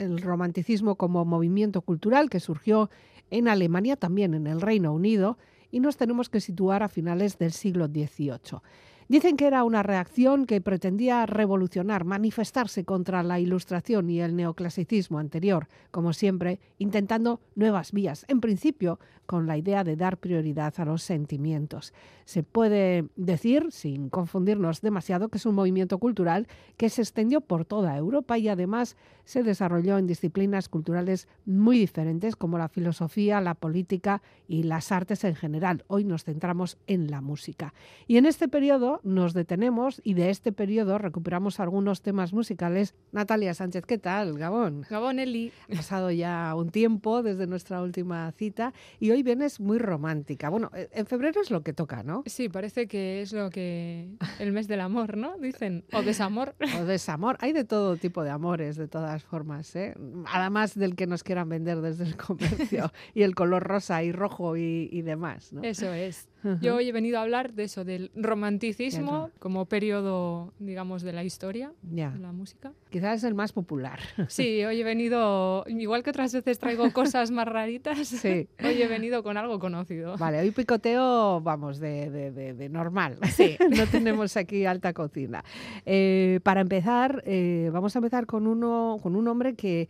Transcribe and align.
el 0.00 0.20
romanticismo 0.20 0.96
como 0.96 1.24
movimiento 1.24 1.82
cultural 1.82 2.30
que 2.30 2.40
surgió 2.40 2.90
en 3.30 3.48
Alemania, 3.48 3.96
también 3.96 4.34
en 4.34 4.46
el 4.46 4.60
Reino 4.60 4.92
Unido, 4.92 5.38
y 5.70 5.80
nos 5.80 5.96
tenemos 5.96 6.28
que 6.28 6.40
situar 6.40 6.82
a 6.82 6.88
finales 6.88 7.38
del 7.38 7.52
siglo 7.52 7.86
XVIII. 7.86 8.60
Dicen 9.10 9.36
que 9.36 9.48
era 9.48 9.64
una 9.64 9.82
reacción 9.82 10.46
que 10.46 10.60
pretendía 10.60 11.26
revolucionar, 11.26 12.04
manifestarse 12.04 12.84
contra 12.84 13.24
la 13.24 13.40
ilustración 13.40 14.08
y 14.08 14.20
el 14.20 14.36
neoclasicismo 14.36 15.18
anterior, 15.18 15.66
como 15.90 16.12
siempre, 16.12 16.60
intentando 16.78 17.40
nuevas 17.56 17.90
vías, 17.90 18.24
en 18.28 18.40
principio 18.40 19.00
con 19.26 19.48
la 19.48 19.56
idea 19.56 19.84
de 19.84 19.94
dar 19.96 20.18
prioridad 20.18 20.74
a 20.76 20.84
los 20.84 21.02
sentimientos. 21.02 21.92
Se 22.24 22.42
puede 22.44 23.08
decir, 23.16 23.66
sin 23.70 24.10
confundirnos 24.10 24.80
demasiado, 24.80 25.28
que 25.28 25.38
es 25.38 25.46
un 25.46 25.54
movimiento 25.54 25.98
cultural 25.98 26.46
que 26.76 26.88
se 26.88 27.02
extendió 27.02 27.40
por 27.40 27.64
toda 27.64 27.96
Europa 27.96 28.38
y 28.38 28.48
además 28.48 28.96
se 29.24 29.42
desarrolló 29.44 29.98
en 29.98 30.08
disciplinas 30.08 30.68
culturales 30.68 31.28
muy 31.46 31.78
diferentes 31.78 32.34
como 32.34 32.58
la 32.58 32.68
filosofía, 32.68 33.40
la 33.40 33.54
política 33.54 34.22
y 34.48 34.64
las 34.64 34.90
artes 34.90 35.22
en 35.24 35.36
general. 35.36 35.84
Hoy 35.86 36.02
nos 36.04 36.24
centramos 36.24 36.76
en 36.88 37.10
la 37.10 37.20
música. 37.20 37.72
Y 38.08 38.16
en 38.16 38.26
este 38.26 38.48
periodo 38.48 38.99
nos 39.02 39.34
detenemos 39.34 40.00
y 40.04 40.14
de 40.14 40.30
este 40.30 40.52
periodo 40.52 40.98
recuperamos 40.98 41.60
algunos 41.60 42.02
temas 42.02 42.32
musicales. 42.32 42.94
Natalia 43.12 43.54
Sánchez, 43.54 43.84
¿qué 43.86 43.98
tal? 43.98 44.38
Gabón. 44.38 44.86
Gabón, 44.88 45.18
Eli. 45.18 45.52
Ha 45.70 45.76
pasado 45.76 46.10
ya 46.10 46.54
un 46.54 46.70
tiempo 46.70 47.22
desde 47.22 47.46
nuestra 47.46 47.82
última 47.82 48.30
cita 48.32 48.72
y 48.98 49.10
hoy 49.10 49.22
vienes 49.22 49.60
muy 49.60 49.78
romántica. 49.78 50.48
Bueno, 50.48 50.70
eh, 50.74 50.88
en 50.92 51.06
febrero 51.06 51.40
es 51.40 51.50
lo 51.50 51.62
que 51.62 51.72
toca, 51.72 52.02
¿no? 52.02 52.22
Sí, 52.26 52.48
parece 52.48 52.86
que 52.86 53.22
es 53.22 53.32
lo 53.32 53.50
que... 53.50 54.10
el 54.38 54.52
mes 54.52 54.68
del 54.68 54.80
amor, 54.80 55.16
¿no? 55.16 55.36
Dicen, 55.38 55.84
o 55.92 56.02
desamor. 56.02 56.54
O 56.80 56.84
desamor. 56.84 57.36
Hay 57.40 57.52
de 57.52 57.64
todo 57.64 57.96
tipo 57.96 58.22
de 58.22 58.30
amores, 58.30 58.76
de 58.76 58.86
todas 58.86 59.24
formas, 59.24 59.74
¿eh? 59.74 59.94
Además 60.26 60.74
del 60.74 60.94
que 60.94 61.06
nos 61.06 61.24
quieran 61.24 61.48
vender 61.48 61.80
desde 61.80 62.04
el 62.04 62.16
comercio 62.16 62.92
y 63.14 63.22
el 63.22 63.34
color 63.34 63.64
rosa 63.64 64.02
y 64.02 64.12
rojo 64.12 64.56
y, 64.56 64.88
y 64.90 65.02
demás, 65.02 65.52
¿no? 65.52 65.62
Eso 65.62 65.92
es. 65.92 66.28
Yo 66.60 66.76
hoy 66.76 66.88
he 66.88 66.92
venido 66.92 67.18
a 67.18 67.22
hablar 67.22 67.52
de 67.52 67.64
eso, 67.64 67.84
del 67.84 68.10
romanticismo 68.14 68.89
como 69.38 69.66
periodo, 69.66 70.52
digamos, 70.58 71.02
de 71.02 71.12
la 71.12 71.24
historia, 71.24 71.72
de 71.82 72.18
la 72.18 72.32
música. 72.32 72.72
Quizás 72.90 73.18
es 73.18 73.24
el 73.24 73.34
más 73.34 73.52
popular. 73.52 74.00
Sí, 74.28 74.64
hoy 74.64 74.80
he 74.80 74.84
venido, 74.84 75.64
igual 75.66 76.02
que 76.02 76.10
otras 76.10 76.32
veces 76.32 76.58
traigo 76.58 76.90
cosas 76.92 77.30
más 77.30 77.46
raritas, 77.46 78.08
sí. 78.08 78.48
hoy 78.64 78.82
he 78.82 78.86
venido 78.86 79.22
con 79.22 79.36
algo 79.36 79.58
conocido. 79.58 80.16
Vale, 80.16 80.40
hoy 80.40 80.50
picoteo, 80.50 81.40
vamos, 81.40 81.78
de, 81.78 82.10
de, 82.10 82.54
de, 82.54 82.68
normal. 82.68 83.18
Sí. 83.34 83.56
no 83.70 83.86
tenemos 83.86 84.36
aquí 84.36 84.64
alta 84.66 84.92
cocina. 84.92 85.44
Eh, 85.84 86.40
para 86.42 86.60
empezar, 86.60 87.22
eh, 87.26 87.70
vamos 87.72 87.94
a 87.96 87.98
empezar 87.98 88.26
con, 88.26 88.46
uno, 88.46 88.98
con 89.02 89.16
un 89.16 89.28
hombre 89.28 89.54
que 89.54 89.88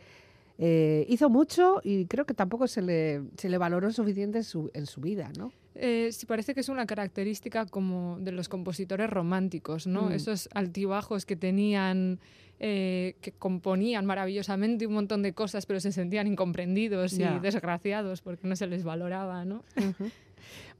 eh, 0.62 1.06
hizo 1.08 1.30
mucho 1.30 1.80
y 1.82 2.04
creo 2.04 2.26
que 2.26 2.34
tampoco 2.34 2.66
se 2.66 2.82
le, 2.82 3.22
se 3.38 3.48
le 3.48 3.56
valoró 3.56 3.90
suficiente 3.92 4.38
en 4.38 4.44
su, 4.44 4.70
en 4.74 4.84
su 4.84 5.00
vida, 5.00 5.30
¿no? 5.38 5.52
Eh, 5.74 6.10
sí, 6.12 6.26
parece 6.26 6.54
que 6.54 6.60
es 6.60 6.68
una 6.68 6.86
característica 6.86 7.66
como 7.66 8.18
de 8.20 8.32
los 8.32 8.48
compositores 8.48 9.08
románticos, 9.08 9.86
¿no? 9.86 10.10
Mm. 10.10 10.12
Esos 10.12 10.48
altibajos 10.52 11.24
que 11.24 11.36
tenían, 11.36 12.18
eh, 12.58 13.14
que 13.20 13.32
componían 13.32 14.04
maravillosamente 14.04 14.86
un 14.86 14.94
montón 14.94 15.22
de 15.22 15.32
cosas, 15.32 15.66
pero 15.66 15.80
se 15.80 15.92
sentían 15.92 16.26
incomprendidos 16.26 17.12
y 17.14 17.24
desgraciados 17.40 18.20
porque 18.20 18.48
no 18.48 18.56
se 18.56 18.66
les 18.66 18.84
valoraba, 18.84 19.44
¿no? 19.44 19.64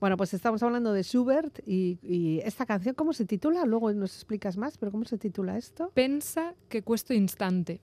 Bueno, 0.00 0.16
pues 0.16 0.32
estamos 0.32 0.62
hablando 0.62 0.94
de 0.94 1.02
Schubert 1.02 1.60
y, 1.66 1.98
y, 2.02 2.41
esta 2.41 2.64
canción, 2.64 2.94
¿cómo 2.94 3.12
se 3.12 3.27
titula? 3.27 3.66
Luego 3.66 3.92
nos 3.92 4.14
explicas 4.14 4.56
más, 4.56 4.78
pero 4.78 4.91
¿cómo 4.91 5.04
se 5.04 5.19
titula 5.19 5.58
esto? 5.58 5.91
Pensa 5.92 6.54
que 6.70 6.82
cuesto 6.82 7.12
instante. 7.12 7.82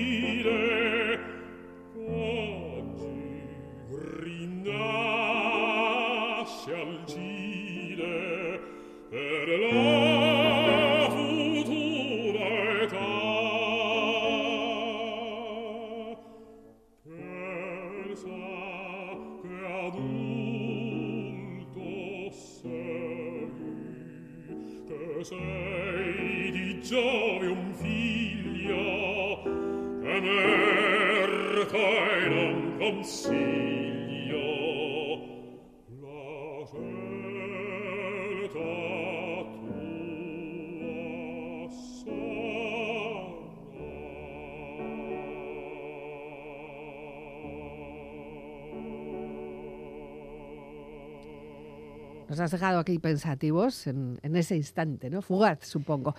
Nos 52.31 52.39
has 52.39 52.51
dejado 52.51 52.79
aquí 52.79 52.97
pensativos 52.97 53.87
en, 53.87 54.17
ese 54.23 54.55
instante, 54.55 55.09
¿no? 55.09 55.21
Fugaz, 55.21 55.67
supongo. 55.67 56.15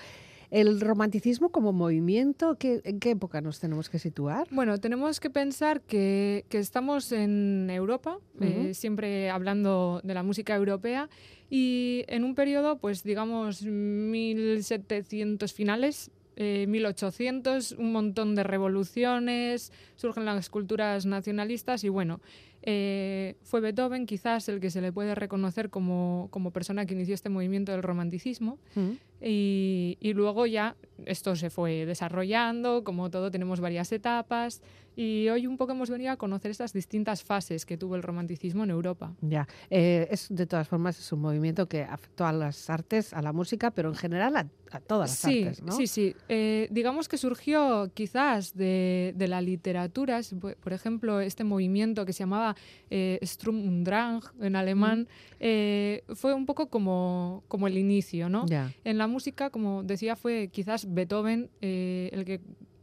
El 0.50 0.78
romanticismo 0.78 1.49
como 1.49 1.73
movimiento, 1.73 2.55
¿en 2.61 3.00
qué 3.00 3.12
época 3.12 3.41
nos 3.41 3.61
tenemos 3.61 3.88
que 3.88 3.99
situar? 3.99 4.47
Bueno, 4.50 4.76
tenemos 4.76 5.20
que 5.20 5.31
pensar 5.31 5.81
que, 5.81 6.44
estamos 6.50 7.12
en 7.12 7.70
Europa, 7.70 8.19
eh, 8.43 8.75
siempre 8.75 9.31
hablando 9.31 10.03
de 10.05 10.12
la 10.12 10.23
música 10.23 10.55
europea, 10.55 11.09
y 11.49 12.05
en 12.09 12.25
un 12.25 12.35
periodo, 12.35 12.76
pues 12.76 13.03
digamos, 13.05 13.62
1700 13.62 15.50
finales, 15.55 16.11
1800, 16.37 17.73
eh, 17.73 17.76
un 17.79 17.91
montón 17.91 18.35
de 18.35 18.43
revoluciones, 18.43 19.73
surgen 19.97 20.26
las 20.26 20.50
culturas 20.50 21.06
nacionalistas 21.06 21.85
y 21.85 21.88
bueno, 21.88 22.20
Eh, 22.62 23.37
fue 23.43 23.61
Beethoven 23.61 24.06
quizás 24.06 24.49
el 24.49 24.61
que 24.61 24.70
se 24.70 24.81
le 24.81 24.93
puede 24.93 25.14
reconocer 25.14 25.70
como, 25.70 26.29
como 26.31 26.53
persona 26.53 26.87
que 26.87 26.94
inició 26.94 27.14
este 27.14 27.29
movimiento 27.29 27.73
del 27.73 27.82
romanticismo. 27.82 28.59
Mm. 28.75 28.91
Y, 29.20 29.99
y 30.00 30.14
luego 30.14 30.47
ya 30.47 30.76
esto 31.06 31.37
se 31.37 31.50
fue 31.50 31.87
desarrollando, 31.87 32.82
como 32.85 33.11
todo 33.11 33.31
tenemos 33.31 33.61
varias 33.61 33.93
etapas 33.93 34.62
y 34.94 35.29
hoy 35.29 35.47
un 35.47 35.56
poco 35.56 35.73
hemos 35.73 35.88
venido 35.88 36.12
a 36.12 36.17
conocer 36.17 36.50
estas 36.50 36.73
distintas 36.73 37.23
fases 37.23 37.64
que 37.64 37.76
tuvo 37.76 37.97
el 37.97 38.03
romanticismo 38.03 38.64
en 38.64 38.70
Europa. 38.70 39.14
Ya, 39.20 39.49
eh, 39.70 40.06
es 40.11 40.26
de 40.29 40.47
todas 40.47 40.69
formas 40.69 40.99
es 40.99 41.12
un 41.12 41.20
movimiento 41.20 41.67
que 41.67 41.82
afectó 41.82 42.26
a 42.26 42.32
las 42.32 42.69
artes, 42.69 43.14
a 43.14 43.23
la 43.23 43.32
música, 43.32 43.70
pero 43.70 43.88
en 43.88 43.94
general 43.94 44.37
a, 44.37 44.47
a 44.70 44.81
todas 44.81 45.11
las 45.11 45.19
sí, 45.19 45.44
artes, 45.44 45.62
¿no? 45.62 45.73
Sí, 45.73 45.87
sí. 45.87 46.14
Eh, 46.29 46.69
digamos 46.70 47.09
que 47.09 47.17
surgió 47.17 47.91
quizás 47.94 48.55
de, 48.55 49.14
de, 49.17 49.29
la 49.29 49.41
literatura, 49.41 50.20
por 50.61 50.73
ejemplo, 50.73 51.20
este 51.20 51.44
movimiento 51.44 52.05
que 52.05 52.12
se 52.12 52.20
llamaba 52.20 52.51
eh, 52.90 53.19
Sturm 53.22 53.66
und 53.66 53.84
Drang 53.84 54.22
en 54.40 54.56
alemán, 54.56 55.08
mm. 55.40 56.12
fue 56.14 56.34
un 56.34 56.46
poco 56.46 56.69
como, 56.69 57.43
como 57.49 57.66
el 57.66 57.78
inicio, 57.78 58.28
¿no? 58.28 58.44
En 58.84 58.99
la 58.99 59.06
música, 59.06 59.50
como 59.50 59.82
decía, 59.82 60.16
fue 60.16 60.49
quizás 60.52 60.93
Beethoven 60.93 61.50
el 61.60 62.25
que 62.25 62.40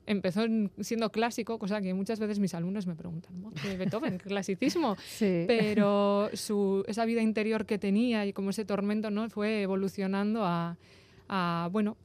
empezó 0.10 0.42
siendo 0.80 1.12
clásico, 1.12 1.60
cosa 1.60 1.82
que 1.82 1.94
muchas 1.94 2.20
veces 2.20 2.40
mis 2.40 2.56
alumnos 2.56 2.88
me 2.88 2.96
preguntan, 2.96 3.32
¿qué 3.62 3.78
Beethoven? 3.78 4.18
¿Qué 4.18 4.26
clasicismo? 4.26 4.98
Sí. 5.20 5.46
Pero 5.48 6.30
su, 6.34 6.84
esa 6.88 7.06
vida 7.06 7.22
interior 7.22 7.66
que 7.66 7.78
tenía 7.78 8.26
y 8.26 8.34
como 8.34 8.50
ese 8.50 8.66
tormento 8.66 9.12
no 9.12 9.30
fue 9.30 9.62
evolucionando 9.62 10.46
a, 10.46 10.78
a 11.28 11.70
bueno, 11.72 11.96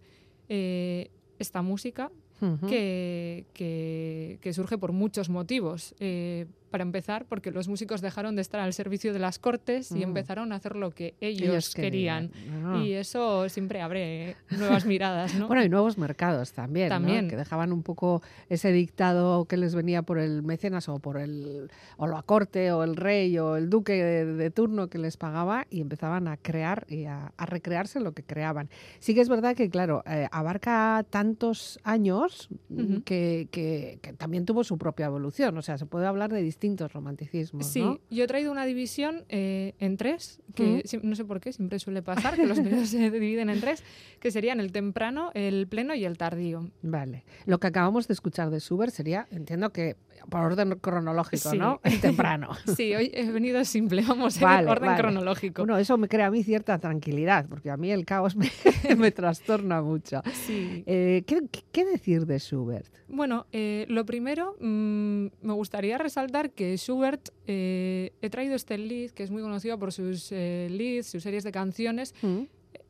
eh, 0.48 1.10
esta 1.38 1.62
música 1.62 2.10
uh 2.40 2.44
-huh. 2.44 2.68
que, 2.68 3.46
que, 3.54 4.38
que, 4.42 4.52
surge 4.52 4.76
por 4.76 4.92
muchos 4.92 5.30
motivos. 5.30 5.94
Eh, 5.98 6.46
para 6.74 6.82
empezar, 6.82 7.24
porque 7.28 7.52
los 7.52 7.68
músicos 7.68 8.00
dejaron 8.00 8.34
de 8.34 8.42
estar 8.42 8.58
al 8.60 8.72
servicio 8.72 9.12
de 9.12 9.20
las 9.20 9.38
cortes 9.38 9.92
y 9.92 10.00
Mm. 10.00 10.02
empezaron 10.02 10.50
a 10.52 10.56
hacer 10.56 10.74
lo 10.74 10.90
que 10.90 11.14
ellos, 11.20 11.48
Ellos 11.48 11.72
querían. 11.72 12.30
querían. 12.30 12.66
Ah. 12.66 12.82
Y 12.84 12.94
eso 12.94 13.48
siempre 13.48 13.80
abre 13.80 14.34
nuevas 14.50 14.84
miradas, 14.86 15.36
¿no? 15.36 15.46
Bueno, 15.46 15.62
y 15.62 15.68
nuevos 15.68 15.98
mercados 15.98 16.52
también, 16.52 16.88
¿no? 16.88 16.96
También. 16.96 17.28
que 17.28 17.36
dejaban 17.36 17.72
un 17.72 17.84
poco 17.84 18.22
ese 18.48 18.72
dictado 18.72 19.44
que 19.44 19.56
les 19.56 19.76
venía 19.76 20.02
por 20.02 20.18
el 20.18 20.42
mecenas 20.42 20.88
o 20.88 20.98
por 20.98 21.16
el 21.18 21.70
o 21.96 22.08
la 22.08 22.22
corte 22.22 22.72
o 22.72 22.82
el 22.82 22.96
rey 22.96 23.38
o 23.38 23.54
el 23.54 23.70
duque 23.70 23.92
de, 23.92 24.24
de 24.24 24.50
turno 24.50 24.88
que 24.88 24.98
les 24.98 25.16
pagaba 25.16 25.68
y 25.70 25.80
empezaban 25.80 26.26
a 26.26 26.36
crear 26.38 26.86
y 26.88 27.04
a, 27.04 27.32
a 27.36 27.46
recrearse 27.46 28.00
lo 28.00 28.14
que 28.14 28.24
creaban. 28.24 28.68
Sí 28.98 29.14
que 29.14 29.20
es 29.20 29.28
verdad 29.28 29.54
que, 29.54 29.70
claro, 29.70 30.02
eh, 30.06 30.26
abarca 30.32 31.06
tantos 31.08 31.78
años 31.84 32.48
Ujú. 32.68 33.04
que, 33.04 33.46
que- 33.52 34.00
que 34.02 34.12
también 34.14 34.44
tuvo 34.44 34.64
su 34.64 34.76
propia 34.76 35.06
evolución. 35.06 35.56
O 35.56 35.62
sea, 35.62 35.78
se 35.78 35.86
puede 35.86 36.06
hablar 36.06 36.32
de 36.32 36.42
distintos 36.42 36.63
romanticismos, 36.92 37.66
Sí, 37.66 37.80
¿no? 37.82 38.00
yo 38.10 38.24
he 38.24 38.26
traído 38.26 38.50
una 38.50 38.64
división 38.64 39.24
eh, 39.28 39.74
en 39.78 39.96
tres, 39.96 40.40
que 40.54 40.82
no 41.02 41.14
sé 41.14 41.24
por 41.24 41.40
qué, 41.40 41.52
siempre 41.52 41.78
suele 41.78 42.02
pasar, 42.02 42.36
que 42.36 42.46
los 42.46 42.58
periodos 42.60 42.88
se 42.88 43.10
dividen 43.10 43.50
en 43.50 43.60
tres, 43.60 43.82
que 44.20 44.30
serían 44.30 44.60
el 44.60 44.72
temprano, 44.72 45.30
el 45.34 45.66
pleno 45.68 45.94
y 45.94 46.04
el 46.04 46.16
tardío. 46.16 46.70
Vale. 46.82 47.24
Lo 47.46 47.58
que 47.60 47.66
acabamos 47.66 48.08
de 48.08 48.14
escuchar 48.14 48.50
de 48.50 48.60
Schubert 48.60 48.92
sería, 48.92 49.26
entiendo 49.30 49.72
que 49.72 49.96
por 50.30 50.40
orden 50.40 50.78
cronológico, 50.80 51.50
Sí. 51.50 51.58
¿no? 51.58 51.80
El 51.84 52.00
temprano. 52.00 52.48
Sí, 52.76 52.94
hoy 52.94 53.10
he 53.12 53.30
venido 53.30 53.62
simple, 53.64 54.02
vamos 54.08 54.36
en 54.38 54.44
orden 54.44 54.86
vale. 54.90 54.96
cronológico. 55.00 55.62
Bueno, 55.62 55.76
eso 55.78 55.98
me 55.98 56.08
crea 56.08 56.26
a 56.26 56.30
mí 56.30 56.42
cierta 56.42 56.78
tranquilidad, 56.78 57.46
porque 57.48 57.70
a 57.70 57.76
mí 57.76 57.90
el 57.90 58.04
caos 58.06 58.34
me, 58.36 58.50
me 58.96 59.10
trastorna 59.10 59.82
mucho. 59.82 60.22
Sí. 60.46 60.82
Eh, 60.86 61.24
¿qué, 61.26 61.42
qué- 61.50 61.64
qué 61.72 61.84
decir 61.84 62.24
de 62.26 62.38
Schubert? 62.38 62.86
Bueno, 63.08 63.46
eh, 63.52 63.84
lo 63.88 64.06
primero, 64.06 64.56
mm, 64.60 65.26
me 65.42 65.52
gustaría 65.52 65.98
resaltar 65.98 66.43
que 66.50 66.76
Schubert, 66.76 67.28
eh, 67.46 68.12
he 68.22 68.30
traído 68.30 68.54
este 68.54 68.78
lead, 68.78 69.10
que 69.10 69.22
es 69.22 69.30
muy 69.30 69.42
conocido 69.42 69.78
por 69.78 69.92
sus 69.92 70.30
eh, 70.32 70.68
leads, 70.70 71.06
sus 71.08 71.22
series 71.22 71.44
de 71.44 71.52
canciones, 71.52 72.14
¿Mm? 72.22 72.42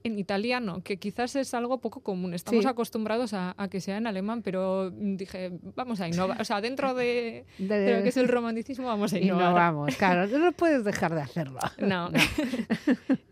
en 0.07 0.19
italiano, 0.19 0.83
que 0.85 0.99
quizás 0.99 1.35
es 1.35 1.55
algo 1.55 1.79
poco 1.81 2.01
común. 2.01 2.35
Estamos 2.35 2.63
Sí. 2.65 2.69
acostumbrados 2.69 3.33
a, 3.33 3.55
a 3.57 3.69
que 3.69 3.81
sea 3.81 3.97
en 3.97 4.07
alemán, 4.07 4.43
pero 4.43 4.91
dije, 4.91 5.51
vamos 5.75 5.99
a 6.03 6.09
innovar. 6.09 6.39
O 6.43 6.45
sea, 6.45 6.61
dentro 6.61 6.93
de, 6.93 7.47
De- 7.59 7.79
de 7.79 7.97
lo 7.97 8.03
que 8.03 8.11
es 8.11 8.17
el 8.19 8.29
romanticismo, 8.29 8.87
vamos 8.87 9.15
a 9.15 9.19
innovar. 9.19 9.45
Innovamos, 9.47 9.97
claro, 9.99 10.27
no 10.39 10.53
puedes 10.53 10.85
dejar 10.85 11.15
de 11.15 11.23
hacerlo. 11.23 11.59
No. 11.79 12.11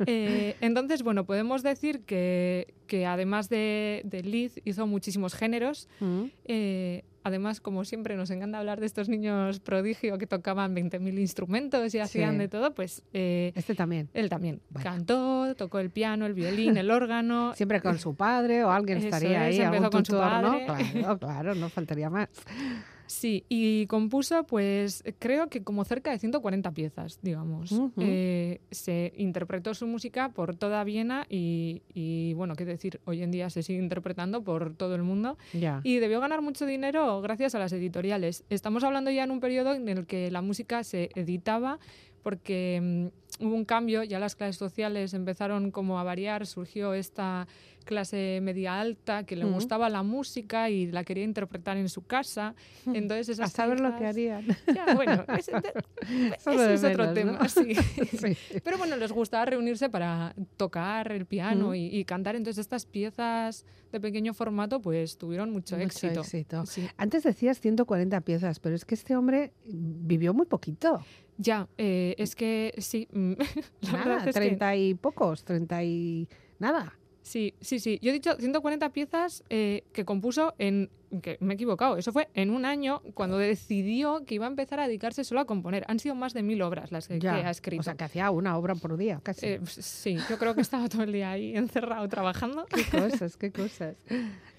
Eh, 0.06 0.56
entonces, 0.60 1.02
bueno, 1.02 1.24
podemos 1.26 1.62
decir 1.62 2.00
que, 2.04 2.74
que 2.88 3.06
además 3.06 3.48
de, 3.48 4.02
de 4.04 4.22
Liz 4.22 4.60
hizo 4.64 4.86
muchísimos 4.86 5.34
géneros. 5.34 5.88
¿Mm? 6.00 6.24
Eh, 6.46 7.04
además, 7.24 7.60
como 7.60 7.84
siempre, 7.84 8.16
nos 8.16 8.30
encanta 8.30 8.58
hablar 8.58 8.80
de 8.80 8.86
estos 8.86 9.08
niños 9.08 9.60
prodigio 9.60 10.18
que 10.18 10.26
tocaban 10.26 10.74
20.000 10.74 11.18
instrumentos 11.18 11.94
y 11.94 11.98
hacían 11.98 12.32
Sí. 12.32 12.38
de 12.38 12.48
todo, 12.48 12.74
pues 12.74 13.02
eh, 13.12 13.52
Este 13.54 13.74
también. 13.74 14.08
él 14.14 14.28
también 14.28 14.60
Bueno. 14.70 14.88
cantó, 14.90 15.54
tocó 15.56 15.78
el 15.78 15.90
piano, 15.90 16.26
el 16.26 16.34
violín, 16.34 16.76
el 16.76 16.90
órgano. 16.90 17.52
Siempre 17.56 17.80
con 17.80 17.98
su 17.98 18.14
padre 18.14 18.64
o 18.64 18.70
alguien 18.70 18.98
Eso 18.98 19.06
estaría 19.08 19.48
es, 19.48 19.58
ahí, 19.58 19.64
empezó 19.64 19.84
algún 19.84 19.90
con 19.90 20.04
su 20.04 20.12
¿no? 20.12 20.20
Claro, 20.64 21.18
claro, 21.20 21.54
no 21.54 21.68
faltaría 21.68 22.10
más. 22.10 22.28
Sí, 23.06 23.44
y 23.48 23.86
compuso, 23.86 24.44
pues 24.44 25.04
creo 25.18 25.48
que 25.48 25.62
como 25.62 25.84
cerca 25.84 26.10
de 26.10 26.18
140 26.18 26.70
piezas, 26.72 27.18
digamos. 27.22 27.72
Eh, 27.98 28.60
se 28.70 29.12
interpretó 29.16 29.74
su 29.74 29.86
música 29.86 30.30
por 30.30 30.56
toda 30.56 30.82
Viena 30.84 31.26
y, 31.28 31.82
y, 31.92 32.34
bueno, 32.34 32.54
qué 32.54 32.64
decir, 32.64 33.00
hoy 33.04 33.22
en 33.22 33.30
día 33.30 33.50
se 33.50 33.62
sigue 33.62 33.78
interpretando 33.80 34.42
por 34.42 34.74
todo 34.74 34.94
el 34.94 35.02
mundo 35.02 35.36
y 35.82 35.96
debió 35.98 36.20
ganar 36.20 36.42
mucho 36.42 36.66
dinero 36.66 37.20
gracias 37.20 37.54
a 37.54 37.58
las 37.58 37.72
editoriales. 37.72 38.44
Estamos 38.50 38.84
hablando 38.84 39.10
ya 39.10 39.24
en 39.24 39.30
un 39.30 39.40
periodo 39.40 39.74
en 39.74 39.88
el 39.88 40.06
que 40.06 40.30
la 40.30 40.42
música 40.42 40.84
se 40.84 41.10
editaba 41.14 41.78
porque 42.22 42.80
mm, 42.82 43.21
hubo 43.40 43.54
un 43.54 43.64
cambio, 43.64 44.02
ya 44.04 44.18
las 44.18 44.36
clases 44.36 44.56
sociales 44.56 45.14
empezaron 45.14 45.70
como 45.70 45.98
a 45.98 46.04
variar, 46.04 46.46
surgió 46.46 46.94
esta 46.94 47.46
clase 47.84 48.38
media 48.42 48.78
alta 48.80 49.24
que 49.24 49.34
le 49.34 49.44
Ujú. 49.44 49.54
gustaba 49.54 49.88
la 49.88 50.04
música 50.04 50.70
y 50.70 50.86
la 50.92 51.02
quería 51.02 51.24
interpretar 51.24 51.76
en 51.76 51.88
su 51.88 52.02
casa. 52.02 52.54
Entonces 52.86 53.28
a 53.30 53.32
esas 53.32 53.52
saber 53.52 53.80
lo 53.80 53.96
que 53.96 54.06
harían. 54.06 54.46
Ya, 54.72 54.94
bueno, 54.94 55.24
ese, 55.36 55.52
Eso 56.36 56.50
ese 56.52 56.74
es 56.74 56.84
otro 56.84 56.98
menos, 57.12 57.14
tema, 57.14 57.32
¿no? 57.32 57.48
sí. 57.48 57.74
Sí. 57.74 58.60
Pero 58.62 58.78
bueno, 58.78 58.94
les 58.96 59.10
gustaba 59.10 59.46
reunirse 59.46 59.88
para 59.88 60.34
tocar 60.56 61.10
el 61.10 61.26
piano 61.26 61.70
Mm. 61.70 61.74
y, 61.74 61.86
y 61.98 62.04
cantar. 62.04 62.36
Entonces 62.36 62.60
estas 62.60 62.86
piezas 62.86 63.64
de 63.90 64.00
pequeño 64.00 64.32
formato 64.32 64.80
pues 64.80 65.18
tuvieron 65.18 65.50
mucho, 65.50 65.74
Mucho 65.76 65.86
éxito. 65.86 66.20
éxito. 66.20 66.66
Sí. 66.66 66.86
Antes 66.96 67.24
decías 67.24 67.60
140 67.60 68.20
piezas, 68.20 68.60
pero 68.60 68.76
es 68.76 68.84
que 68.84 68.94
este 68.94 69.16
hombre 69.16 69.52
vivió 69.64 70.32
muy 70.34 70.46
poquito. 70.46 71.00
Ya, 71.38 71.66
eh, 71.78 72.14
es 72.18 72.36
que 72.36 72.72
sí. 72.78 73.08
la 73.80 73.92
Nada, 73.92 74.16
es 74.18 74.24
que 74.24 74.32
30 74.32 74.76
y 74.76 74.94
pocos, 74.94 75.44
30 75.44 75.82
y 75.84 76.28
nada. 76.58 76.96
sí, 77.22 77.54
sí, 77.60 77.78
sí. 77.78 77.98
Yo 78.02 78.10
he 78.10 78.12
dicho 78.12 78.34
140 78.36 78.90
piezas 78.90 79.44
eh, 79.50 79.84
que 79.92 80.04
compuso 80.04 80.54
en 80.58 80.90
que 81.20 81.36
me 81.40 81.52
he 81.52 81.56
equivocado. 81.56 81.96
Eso 81.96 82.12
fue 82.12 82.28
en 82.34 82.50
un 82.50 82.64
año 82.64 83.02
cuando 83.14 83.36
decidió 83.36 84.24
que 84.24 84.36
iba 84.36 84.46
a 84.46 84.48
empezar 84.48 84.80
a 84.80 84.86
dedicarse 84.86 85.24
solo 85.24 85.40
a 85.40 85.44
componer. 85.44 85.84
Han 85.88 85.98
sido 85.98 86.14
más 86.14 86.32
de 86.32 86.42
mil 86.42 86.62
obras 86.62 86.90
las 86.90 87.08
que, 87.08 87.20
ha 87.28 87.50
escrito. 87.50 87.80
O 87.80 87.82
sea, 87.82 87.94
que 87.94 88.04
hacía 88.04 88.30
una 88.30 88.56
obra 88.56 88.74
por 88.74 88.96
día, 88.96 89.20
casi. 89.22 89.46
Eh, 89.46 89.58
pues, 89.58 89.72
sí, 89.72 90.16
yo 90.30 90.38
creo 90.38 90.54
que 90.54 90.62
estaba 90.62 90.88
todo 90.88 91.02
el 91.02 91.12
día 91.12 91.32
ahí 91.32 91.54
encerrado 91.56 92.08
trabajando. 92.08 92.66
Qué 92.66 92.84
cosas, 92.84 93.36
qué 93.36 93.52
cosas. 93.52 93.96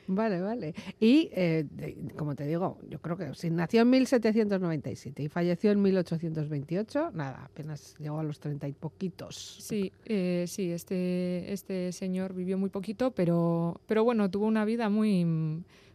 Vale, 0.07 0.41
vale. 0.41 0.73
Y, 0.99 1.29
eh, 1.33 1.65
de- 1.71 1.95
como 2.17 2.35
te 2.35 2.45
digo, 2.45 2.77
yo 2.89 2.99
creo 2.99 3.15
que 3.17 3.33
si 3.35 3.49
nació 3.49 3.81
en 3.81 3.89
1797 3.89 5.23
y 5.23 5.27
falleció 5.29 5.71
en 5.71 5.81
1828, 5.81 7.11
nada, 7.13 7.45
apenas 7.45 7.95
llegó 7.99 8.19
a 8.19 8.23
los 8.23 8.39
30 8.39 8.67
y 8.67 8.73
poquitos. 8.73 9.57
Sí, 9.61 9.91
eh, 10.05 10.45
sí, 10.47 10.71
este, 10.71 11.51
este 11.53 11.91
señor 11.91 12.33
vivió 12.33 12.57
muy 12.57 12.69
poquito, 12.69 13.11
pero, 13.11 13.79
pero 13.87 14.03
bueno, 14.03 14.29
tuvo 14.29 14.45
una 14.45 14.65
vida 14.65 14.89
muy, 14.89 15.25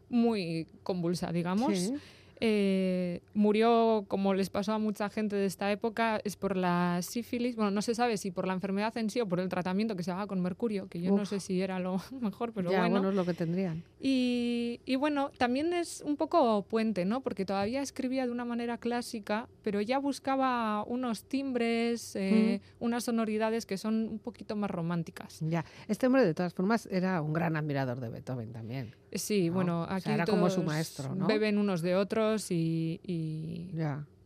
muy 0.08 0.66
convulsa, 0.82 1.32
digamos. 1.32 1.76
Sí. 1.76 1.94
Eh, 2.40 3.20
murió, 3.34 4.04
como 4.08 4.34
les 4.34 4.48
pasó 4.50 4.72
a 4.72 4.78
mucha 4.78 5.08
gente 5.10 5.36
de 5.36 5.46
esta 5.46 5.70
época, 5.72 6.20
es 6.24 6.36
por 6.36 6.56
la 6.56 7.00
sífilis. 7.02 7.56
Bueno, 7.56 7.70
no 7.70 7.82
se 7.82 7.94
sabe 7.94 8.16
si 8.16 8.30
por 8.30 8.46
la 8.46 8.52
enfermedad 8.54 8.96
en 8.96 9.10
sí 9.10 9.20
o 9.20 9.26
por 9.26 9.40
el 9.40 9.48
tratamiento 9.48 9.96
que 9.96 10.02
se 10.02 10.10
daba 10.10 10.26
con 10.26 10.40
mercurio, 10.40 10.88
que 10.88 11.00
yo 11.00 11.10
no 11.10 11.22
Uf. 11.22 11.28
sé 11.28 11.40
si 11.40 11.60
era 11.60 11.78
lo 11.78 12.00
mejor, 12.20 12.52
pero 12.52 12.70
ya, 12.70 12.80
bueno. 12.80 12.92
bueno, 12.96 13.08
es 13.10 13.14
lo 13.16 13.24
que 13.24 13.34
tendrían. 13.34 13.82
Y, 14.00 14.80
y 14.84 14.96
bueno, 14.96 15.30
también 15.38 15.72
es 15.72 16.02
un 16.06 16.16
poco 16.16 16.62
puente, 16.62 17.04
¿no? 17.04 17.20
Porque 17.20 17.44
todavía 17.44 17.82
escribía 17.82 18.24
de 18.26 18.32
una 18.32 18.44
manera 18.44 18.78
clásica, 18.78 19.48
pero 19.62 19.80
ya 19.80 19.98
buscaba 19.98 20.84
unos 20.84 21.24
timbres, 21.24 22.14
eh, 22.16 22.60
unas 22.78 23.04
sonoridades 23.04 23.66
que 23.66 23.76
son 23.78 23.94
un 24.08 24.18
poquito 24.18 24.54
más 24.56 24.70
románticas. 24.70 25.38
Ya. 25.40 25.64
Este 25.88 26.06
hombre, 26.06 26.24
de 26.24 26.34
todas 26.34 26.54
formas, 26.54 26.86
era 26.90 27.20
un 27.22 27.32
gran 27.32 27.56
admirador 27.56 28.00
de 28.00 28.08
Beethoven 28.08 28.52
también. 28.52 28.94
Sí, 29.12 29.48
¿no? 29.48 29.54
bueno, 29.54 29.82
O 29.82 29.86
sea, 29.86 29.96
aquí 29.96 30.10
era 30.10 30.26
como 30.26 30.48
su 30.50 30.56
todos 30.56 30.66
maestro, 30.66 31.14
¿no? 31.14 31.26
beben 31.26 31.56
unos 31.58 31.80
de 31.80 31.96
otros 31.96 32.27
y, 32.50 33.00
y 33.02 33.72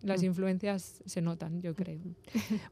las 0.03 0.23
influencias 0.23 1.01
se 1.05 1.23
notan, 1.23 1.63
yo 1.63 1.75
creo. 1.75 2.01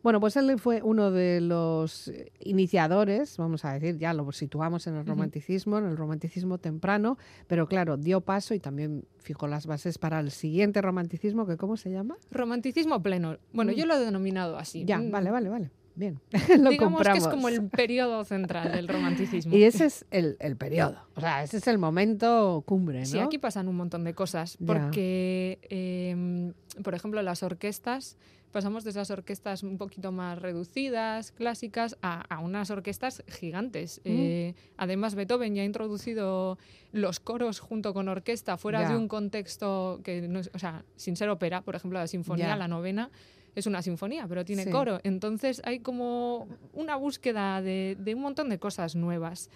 Bueno, 0.02 0.20
pues 0.20 0.36
él 0.36 0.58
fue 0.58 0.82
uno 0.82 1.10
de 1.10 1.40
los 1.40 2.10
iniciadores, 2.40 3.36
vamos 3.36 3.64
a 3.64 3.72
decir, 3.74 3.98
ya 3.98 4.12
lo 4.12 4.30
situamos 4.32 4.86
en 4.86 4.96
el 4.96 5.06
romanticismo, 5.06 5.78
en 5.78 5.86
el 5.86 5.96
romanticismo 5.96 6.58
temprano, 6.58 7.18
pero 7.46 7.68
claro, 7.68 7.96
dio 7.96 8.20
paso 8.20 8.54
y 8.54 8.60
también 8.60 9.04
fijó 9.18 9.46
las 9.46 9.66
bases 9.66 9.98
para 9.98 10.20
el 10.20 10.30
siguiente 10.30 10.82
romanticismo, 10.82 11.46
que 11.46 11.56
¿cómo 11.56 11.76
se 11.76 11.90
llama? 11.90 12.16
Romanticismo 12.30 13.02
pleno. 13.02 13.38
Bueno, 13.52 13.72
yo 13.72 13.86
lo 13.86 13.94
he 13.94 14.00
denominado 14.00 14.58
así. 14.58 14.84
Ya, 14.84 15.00
vale, 15.00 15.30
vale, 15.30 15.48
vale. 15.48 15.70
Bien, 16.00 16.18
lo 16.58 16.70
Digamos 16.70 17.02
que 17.02 17.18
es 17.18 17.28
como 17.28 17.48
el 17.48 17.68
periodo 17.68 18.24
central 18.24 18.72
del 18.72 18.88
romanticismo. 18.88 19.54
Y 19.60 19.64
ese 19.64 19.84
es 19.84 20.06
el, 20.10 20.38
el, 20.40 20.56
periodo, 20.56 20.96
o 21.14 21.20
sea, 21.20 21.42
ese 21.42 21.58
es 21.58 21.66
el 21.66 21.76
momento 21.76 22.64
cumbre, 22.66 23.00
¿no? 23.00 23.04
Sí, 23.04 23.18
aquí 23.18 23.36
pasan 23.36 23.68
un 23.68 23.76
montón 23.76 24.04
de 24.04 24.14
cosas, 24.14 24.56
porque, 24.64 25.58
em, 25.68 26.54
por 26.82 26.94
ejemplo, 26.94 27.20
las 27.20 27.42
orquestas, 27.42 28.16
pasamos 28.50 28.82
de 28.84 28.90
esas 28.90 29.10
orquestas 29.10 29.62
un 29.62 29.76
poquito 29.76 30.10
más 30.10 30.38
reducidas, 30.40 31.32
clásicas, 31.32 31.98
a, 32.00 32.22
a 32.34 32.38
unas 32.38 32.70
orquestas 32.70 33.22
gigantes. 33.28 34.00
Eh, 34.04 34.54
además, 34.78 35.14
Beethoven 35.14 35.54
ya 35.54 35.62
ha 35.62 35.66
introducido 35.66 36.56
los 36.92 37.20
coros 37.20 37.60
junto 37.60 37.92
con 37.92 38.08
orquesta 38.08 38.56
fuera 38.56 38.88
de 38.88 38.96
un 38.96 39.06
contexto 39.06 40.00
que, 40.02 40.22
no 40.22 40.40
o 40.40 40.58
sea, 40.58 40.82
sin 40.96 41.16
ser 41.16 41.28
ópera, 41.28 41.60
por 41.60 41.76
ejemplo, 41.76 41.98
la 41.98 42.06
sinfonía, 42.06 42.56
la 42.56 42.68
novena, 42.68 43.10
es 43.54 43.66
una 43.66 43.82
sinfonía, 43.82 44.26
pero 44.28 44.44
tiene 44.44 44.70
coro. 44.70 45.00
Entonces 45.02 45.60
hay 45.64 45.80
como 45.80 46.48
una 46.72 46.96
búsqueda 46.96 47.62
de, 47.62 47.96
un 48.14 48.22
montón 48.22 48.48
de 48.48 48.58
cosas 48.58 48.94
nuevas. 48.96 49.50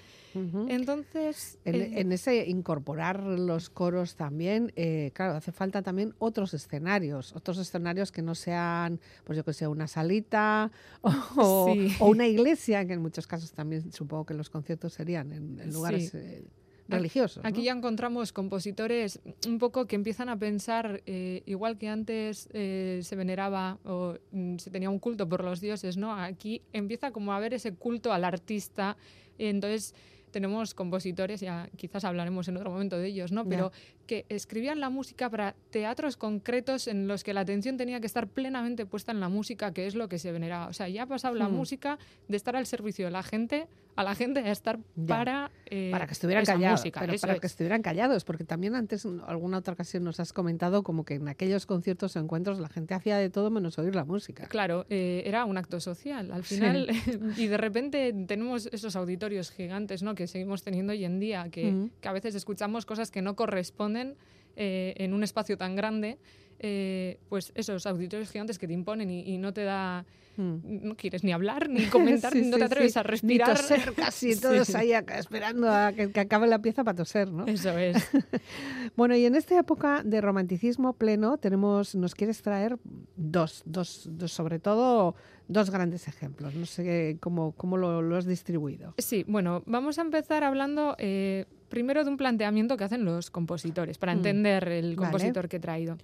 Entonces... 0.69 1.59
Eh, 1.65 1.93
en, 1.97 2.11
ese 2.11 2.49
incorporar 2.49 3.23
los 3.23 3.71
coros 3.71 4.17
también, 4.17 4.73
eh, 4.75 5.13
claro, 5.15 5.35
hace 5.35 5.53
falta 5.53 5.83
también 5.83 6.15
otros 6.19 6.55
escenarios, 6.55 7.33
otros 7.37 7.59
escenarios 7.59 8.11
que 8.11 8.23
no 8.23 8.35
sean, 8.35 9.01
pues 9.25 9.37
yo 9.37 9.45
que 9.45 9.53
sé, 9.53 9.69
una 9.69 9.87
salita 9.87 10.73
o, 11.37 11.75
una 12.01 12.27
iglesia, 12.27 12.85
que 12.85 12.95
en 12.95 13.03
muchos 13.03 13.27
casos 13.27 13.53
también 13.53 13.93
supongo 13.93 14.27
que 14.27 14.35
los 14.35 14.51
conciertos 14.51 14.93
serían 14.93 15.33
en, 15.33 15.73
lugares... 15.73 16.15
Eh, 16.15 16.45
religiosos. 16.89 17.45
Aquí 17.45 17.65
ya 17.65 17.73
encontramos 17.73 18.33
compositores 18.33 19.21
un 19.47 19.59
poco 19.59 19.87
que 19.87 19.97
empiezan 19.97 20.29
a 20.29 20.39
pensar, 20.39 21.03
eh, 21.07 21.43
igual 21.47 21.79
que 21.79 21.89
antes 21.89 22.49
eh, 22.53 23.01
se 23.03 23.17
veneraba 23.17 23.79
o 23.85 24.17
mm, 24.33 24.59
se 24.59 24.71
tenía 24.71 24.91
un 24.91 24.99
culto 24.99 25.29
por 25.29 25.45
los 25.45 25.61
dioses, 25.61 25.97
¿no? 25.97 26.15
Aquí 26.15 26.63
empieza 26.73 27.11
como 27.11 27.33
a 27.33 27.37
haber 27.37 27.55
ese 27.55 27.75
culto 27.75 28.13
al 28.13 28.25
artista. 28.25 28.97
Entonces 29.39 29.95
tenemos 30.35 30.75
compositores, 30.75 31.41
ya 31.41 31.71
quizás 31.77 32.05
hablaremos 32.05 32.49
en 32.49 32.57
otro 32.57 32.69
momento 32.69 32.99
de 32.99 33.07
ellos, 33.07 33.31
¿no? 33.31 33.49
Pero 33.49 33.71
que 34.09 34.27
escribían 34.29 34.81
la 34.81 34.91
música 34.91 35.31
para 35.31 35.55
teatros 35.71 36.17
concretos 36.17 36.89
en 36.89 37.07
los 37.07 37.23
que 37.23 37.33
la 37.33 37.43
atención 37.43 37.77
tenía 37.77 38.01
que 38.01 38.07
estar 38.07 38.27
plenamente 38.27 38.85
puesta 38.85 39.13
en 39.13 39.21
la 39.21 39.29
música, 39.29 39.73
que 39.73 39.87
es 39.87 39.95
lo 39.95 40.09
que 40.09 40.19
se 40.19 40.33
veneraba. 40.33 40.67
O 40.67 40.73
sea, 40.73 40.89
ya 40.89 41.05
ha 41.05 41.07
pasado 41.07 41.37
la 41.37 41.49
hmm. 41.49 41.55
música 41.55 41.99
de 42.27 42.37
estar 42.37 42.57
al 42.57 42.67
servicio 42.67 43.05
de 43.05 43.13
la 43.13 43.23
gente 43.23 43.69
a 43.97 44.03
la 44.03 44.15
gente 44.15 44.41
a 44.41 44.51
estar 44.51 44.79
para 45.07 45.51
eh, 45.67 45.91
para 45.91 46.07
que 46.07 46.13
estuvieran 46.13 46.45
callados, 46.45 46.83
pero 46.83 47.15
para 47.21 47.39
que 47.39 47.47
estuvieran 47.47 47.83
callados, 47.83 48.25
porque 48.25 48.45
también 48.45 48.75
antes 48.75 49.05
en 49.05 49.21
alguna 49.27 49.59
otra 49.59 49.75
ocasión 49.75 50.05
nos 50.05 50.21
has 50.21 50.33
comentado 50.33 50.83
como 50.83 51.05
que 51.05 51.15
en 51.15 51.29
aquellos 51.29 51.67
conciertos 51.67 52.17
o 52.17 52.21
encuentros 52.21 52.59
la 52.59 52.69
gente 52.69 52.95
hacía 52.95 53.17
de 53.19 53.31
todo 53.31 53.51
menos 53.51 53.79
oír 53.79 53.95
la 53.95 54.05
música. 54.05 54.47
Claro, 54.49 54.87
eh, 54.91 55.23
era 55.27 55.45
un 55.45 55.57
acto 55.57 55.81
social 55.81 56.31
al 56.33 56.45
final 56.45 56.89
y 57.37 57.47
de 57.47 57.57
repente 57.57 58.13
tenemos 58.27 58.67
esos 58.73 58.97
auditorios 58.97 59.51
gigantes, 59.51 60.03
¿no? 60.03 60.15
Que 60.15 60.27
seguimos 60.27 60.63
teniendo 60.63 60.93
hoy 60.93 61.05
en 61.05 61.21
día, 61.21 61.49
que, 61.51 61.91
que 62.01 62.09
a 62.09 62.13
veces 62.13 62.35
escuchamos 62.35 62.87
cosas 62.87 63.11
que 63.11 63.23
no 63.23 63.37
corresponden 63.37 64.17
eh, 64.57 64.95
en 64.99 65.15
un 65.15 65.25
espacio 65.25 65.59
tan 65.59 65.75
grande, 65.75 66.19
eh, 66.67 67.19
pues 67.29 67.53
esos 67.55 67.85
auditorios 67.85 68.31
gigantes 68.31 68.59
que 68.59 68.67
te 68.67 68.73
imponen 68.73 69.11
y, 69.11 69.37
no 69.37 69.53
te 69.53 69.65
da... 69.65 70.07
Hmm. 70.37 70.57
No 70.65 70.97
quieres 70.97 71.23
ni 71.23 71.31
hablar, 71.31 71.69
ni 71.69 71.85
comentar, 71.91 72.35
no 72.35 72.57
te 72.57 72.65
atreves 72.65 72.97
a 72.97 73.03
respirar. 73.03 73.49
Ni 73.51 73.55
toser 73.55 73.93
casi, 73.93 74.35
todos 74.41 74.75
ahí 74.75 74.93
esperando 74.93 75.71
a 75.71 75.93
que, 75.93 76.19
acabe 76.19 76.47
la 76.47 76.61
pieza 76.61 76.83
para 76.83 76.97
toser, 76.97 77.31
¿no? 77.31 77.47
Eso 77.47 77.77
es. 77.77 78.03
bueno, 78.97 79.15
y 79.15 79.27
en 79.27 79.35
esta 79.35 79.59
época 79.59 80.03
de 80.03 80.23
romanticismo 80.23 80.95
pleno 80.95 81.37
tenemos, 81.37 81.95
nos 81.95 82.15
quieres 82.15 82.41
traer 82.41 82.79
dos, 83.15 83.63
dos, 83.67 84.09
dos 84.11 84.33
sobre 84.33 84.59
todo 84.59 85.15
dos 85.47 85.71
grandes 85.71 86.09
ejemplos. 86.09 86.55
No 86.55 86.65
sé 86.65 87.19
cómo, 87.21 87.53
cómo 87.53 87.77
lo, 87.77 88.17
has 88.17 88.25
distribuido. 88.25 88.95
Sí, 88.97 89.25
bueno, 89.29 89.63
vamos 89.67 89.99
a 89.99 90.03
empezar 90.03 90.43
hablando 90.43 90.97
eh, 90.99 91.45
primero 91.69 92.05
de 92.05 92.11
un 92.11 92.17
planteamiento 92.17 92.77
que 92.77 92.85
hacen 92.85 93.05
los 93.05 93.31
compositores, 93.31 93.99
para 93.99 94.15
mm. 94.15 94.17
entender 94.17 94.69
el 94.69 94.97
compositor 94.97 95.49
que 95.49 95.57
he 95.57 95.61
traído. 95.61 95.99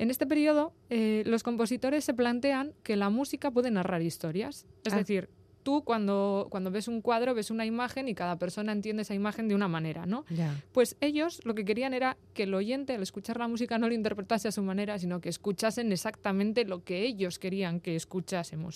En 0.00 0.10
este 0.10 0.26
periodo, 0.26 0.72
eh, 0.88 1.24
los 1.26 1.42
compositores 1.42 2.04
se 2.04 2.14
plantean 2.14 2.72
que 2.82 2.96
la 2.96 3.10
música 3.10 3.50
puede 3.50 3.70
narrar 3.70 4.00
historias. 4.00 4.64
Es 4.82 4.94
ah. 4.94 4.96
decir, 4.96 5.28
tú 5.62 5.82
cuando, 5.84 6.48
cuando 6.50 6.70
ves 6.70 6.88
un 6.88 7.00
cuadro 7.00 7.34
ves 7.34 7.50
una 7.50 7.66
imagen 7.66 8.08
y 8.08 8.14
cada 8.14 8.36
persona 8.36 8.72
entiende 8.72 9.02
esa 9.02 9.14
imagen 9.14 9.48
de 9.48 9.54
una 9.54 9.68
manera, 9.68 10.06
¿no? 10.06 10.24
Pues 10.72 10.96
ellos 11.00 11.40
lo 11.44 11.54
que 11.54 11.64
querían 11.64 11.94
era 11.94 12.16
que 12.34 12.44
el 12.44 12.54
oyente 12.54 12.94
al 12.94 13.02
escuchar 13.02 13.38
la 13.38 13.48
música 13.48 13.78
no 13.78 13.88
lo 13.88 13.94
interpretase 13.94 14.48
a 14.48 14.52
su 14.52 14.62
manera, 14.62 14.98
sino 14.98 15.20
que 15.20 15.28
escuchasen 15.28 15.92
exactamente 15.92 16.64
lo 16.64 16.84
que 16.84 17.04
ellos 17.04 17.38
querían 17.38 17.80
que 17.80 17.96
escuchásemos. 17.96 18.74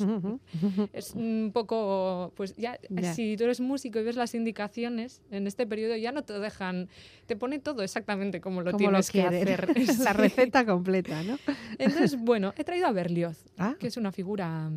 Es 0.92 1.14
un 1.14 1.50
poco, 1.52 2.32
pues 2.36 2.54
ya, 2.56 2.78
si 3.14 3.36
tú 3.36 3.44
eres 3.44 3.60
músico 3.60 3.98
y 3.98 4.02
ves 4.02 4.16
las 4.16 4.34
indicaciones 4.34 5.22
en 5.30 5.46
este 5.46 5.66
periodo 5.66 5.96
ya 5.96 6.12
no 6.12 6.22
te 6.22 6.38
dejan, 6.38 6.88
te 7.26 7.36
pone 7.36 7.58
todo 7.58 7.82
exactamente 7.82 8.40
como 8.40 8.62
lo 8.62 8.74
tienes 8.76 9.10
que 9.10 9.22
hacer. 9.22 9.74
la 10.04 10.12
receta 10.12 10.64
completa, 10.64 11.22
¿no? 11.22 11.38
Entonces, 11.78 12.18
bueno, 12.18 12.52
he 12.56 12.64
traído 12.64 12.86
a 12.86 12.92
Berlioz, 12.92 13.44
ah. 13.58 13.74
que 13.78 13.86
es 13.86 13.96
una 13.96 14.12
figura 14.12 14.70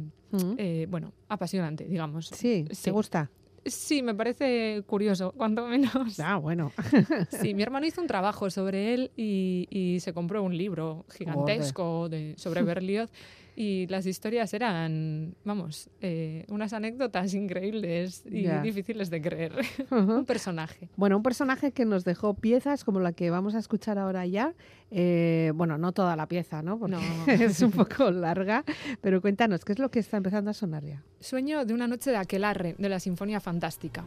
eh, 0.57 0.87
bueno, 0.89 1.13
apasionante, 1.27 1.85
digamos. 1.85 2.27
Sí, 2.27 2.65
¿te 2.83 2.91
gusta? 2.91 3.29
Sí, 3.65 4.01
me 4.01 4.15
parece 4.15 4.83
curioso, 4.85 5.31
cuanto 5.37 5.67
menos. 5.67 6.19
Ah, 6.19 6.37
bueno. 6.37 6.71
sí, 7.41 7.53
mi 7.53 7.63
hermano 7.63 7.85
hizo 7.85 8.01
un 8.01 8.07
trabajo 8.07 8.49
sobre 8.49 8.93
él 8.93 9.11
y, 9.15 9.97
se 10.01 10.13
compró 10.13 10.43
un 10.43 10.57
libro 10.57 11.05
gigantesco 11.09 12.07
de, 12.09 12.35
sobre 12.37 12.61
Berlioz 12.61 13.09
y 13.59 13.87
las 13.87 14.05
historias 14.05 14.53
eran, 14.53 15.33
vamos, 15.43 15.89
eh, 15.99 16.45
unas 16.47 16.73
anécdotas 16.73 17.33
increíbles 17.33 18.23
y 18.29 18.47
difíciles 18.61 19.09
de 19.09 19.19
creer. 19.19 19.53
un 19.89 20.25
personaje. 20.25 20.89
Bueno, 20.95 21.17
un 21.17 21.23
personaje 21.23 21.71
que 21.71 21.83
nos 21.83 22.05
dejó 22.05 22.35
piezas 22.35 22.83
como 22.83 22.99
la 22.99 23.13
que 23.13 23.31
vamos 23.31 23.55
a 23.55 23.57
escuchar 23.59 23.97
ahora 23.97 24.27
ya. 24.27 24.53
Eh, 24.91 25.51
bueno, 25.55 25.79
no 25.79 25.91
toda 25.91 26.15
la 26.15 26.27
pieza, 26.27 26.61
¿no? 26.61 26.77
Porque 26.77 26.97
es 27.45 27.59
un 27.63 27.71
poco 27.71 28.11
larga, 28.11 28.63
pero 29.01 29.21
cuéntanos, 29.21 29.65
¿qué 29.65 29.71
es 29.71 29.79
lo 29.79 29.89
que 29.89 29.97
está 29.97 30.17
empezando 30.17 30.51
a 30.51 30.53
sonar 30.53 30.83
ya? 30.83 31.03
Sueño 31.19 31.65
de 31.65 31.73
una 31.73 31.87
noche 31.87 32.11
de 32.11 32.17
aquelarre, 32.17 32.75
de 32.77 32.89
la 32.89 32.99
Sinfonía 32.99 33.39
Fantástica. 33.39 34.05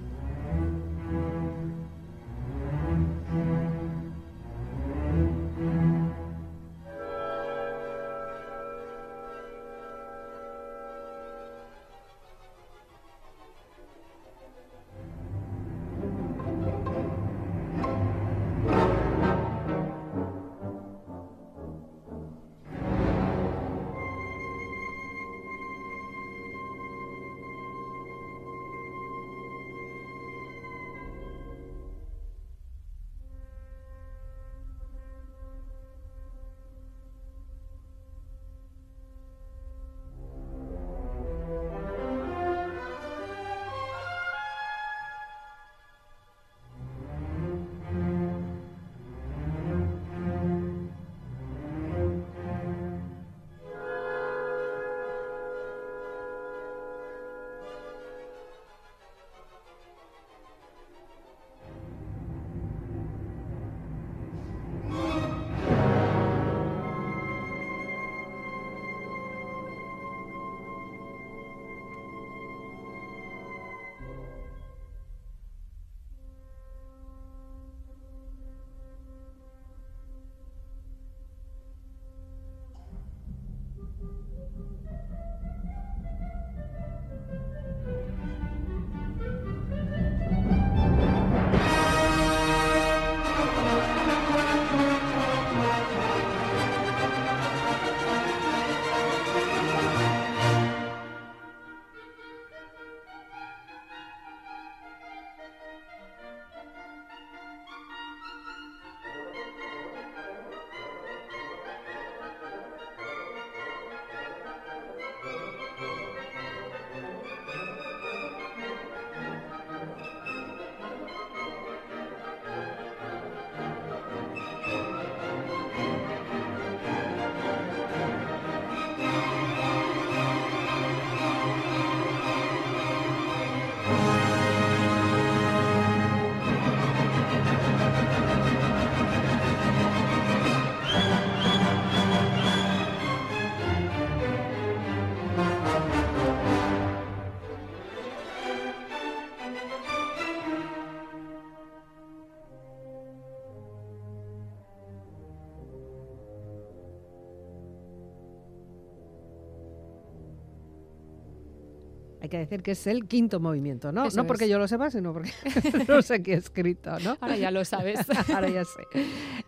Hay 162.23 162.29
que 162.29 162.39
decir 162.39 162.63
que 162.63 162.73
es 162.73 162.87
el 162.87 163.07
quinto 163.07 163.41
movimiento, 163.41 163.93
¿no? 163.93 164.05
Eso 164.07 164.19
no 164.19 164.27
porque 164.27 164.45
es. 164.45 164.51
yo 164.51 164.59
lo 164.59 164.69
sepa, 164.69 164.91
sino 164.91 165.13
porque 165.13 165.31
no 165.89 166.03
sé 166.03 166.23
qué 166.23 166.33
he 166.35 166.37
escrito, 166.37 166.99
¿no? 167.01 167.17
Ahora 167.21 167.37
ya 167.37 167.51
lo 167.51 167.65
sabes. 167.65 167.99
Ahora 168.35 168.49
ya 168.49 168.65
sé. 168.65 168.83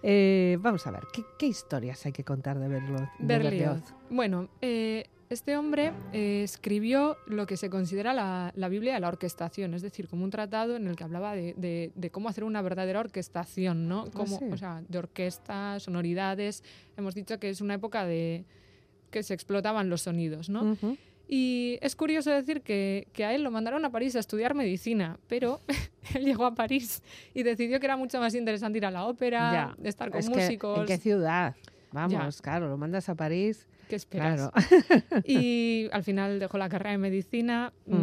Eh, 0.02 0.58
vamos 0.60 0.86
a 0.86 0.90
ver, 0.90 1.02
¿qué, 1.12 1.22
qué 1.38 1.46
historias 1.46 2.04
hay 2.06 2.12
que 2.12 2.24
contar 2.24 2.58
de 2.58 2.68
Berlioz? 2.68 3.08
Berlioz. 3.18 3.80
Bueno, 4.10 4.48
eh, 4.60 5.04
este 5.30 5.56
hombre 5.56 5.92
eh, 6.12 6.42
escribió 6.44 7.16
lo 7.26 7.46
que 7.46 7.56
se 7.56 7.70
considera 7.70 8.12
la, 8.12 8.52
la 8.54 8.68
Biblia 8.68 8.94
de 8.94 9.00
la 9.00 9.08
orquestación, 9.08 9.72
es 9.74 9.80
decir, 9.82 10.08
como 10.08 10.24
un 10.24 10.30
tratado 10.30 10.76
en 10.76 10.86
el 10.86 10.96
que 10.96 11.04
hablaba 11.04 11.34
de, 11.34 11.54
de- 11.56 11.92
de 11.94 12.10
cómo 12.10 12.28
hacer 12.28 12.44
una 12.44 12.60
verdadera 12.62 13.00
orquestación, 13.00 13.88
¿no? 13.88 14.10
Como, 14.12 14.38
sí. 14.38 14.44
O 14.52 14.56
sea, 14.56 14.82
de 14.88 14.98
orquesta, 14.98 15.78
sonoridades. 15.80 16.62
Hemos 16.96 17.14
dicho 17.14 17.38
que 17.38 17.48
es 17.50 17.60
una 17.60 17.74
época 17.74 18.04
de 18.04 18.44
que 19.10 19.22
se 19.22 19.34
explotaban 19.34 19.88
los 19.90 20.02
sonidos, 20.02 20.48
¿no? 20.50 20.72
Ujú. 20.72 20.96
Y 21.34 21.78
es 21.80 21.96
curioso 21.96 22.30
decir 22.30 22.60
que, 22.60 23.08
que 23.14 23.24
a 23.24 23.32
él 23.34 23.42
lo 23.42 23.50
mandaron 23.50 23.82
a 23.86 23.90
París 23.90 24.14
a 24.16 24.18
estudiar 24.18 24.54
medicina, 24.54 25.18
pero 25.28 25.60
él 26.14 26.26
llegó 26.26 26.44
a 26.44 26.54
París 26.54 27.02
y 27.32 27.42
decidió 27.42 27.80
que 27.80 27.86
era 27.86 27.96
mucho 27.96 28.20
más 28.20 28.34
interesante 28.34 28.76
ir 28.76 28.84
a 28.84 28.90
la 28.90 29.06
ópera, 29.06 29.74
Ya. 29.80 29.88
estar 29.88 30.10
con 30.10 30.20
Es 30.20 30.28
que, 30.28 30.34
músicos. 30.34 30.80
¿En 30.80 30.84
qué 30.86 30.98
ciudad? 30.98 31.54
Vamos, 31.90 32.36
Ya. 32.36 32.42
claro, 32.42 32.68
lo 32.68 32.76
mandas 32.76 33.08
a 33.08 33.14
París. 33.14 33.66
¿Qué 33.88 33.96
esperas? 33.96 34.50
Claro. 34.50 34.52
Y 35.24 35.88
al 35.92 36.02
final 36.04 36.38
dejó 36.38 36.58
la 36.58 36.68
carrera 36.68 36.90
de 36.90 36.98
medicina, 36.98 37.72
Mm. 37.86 37.94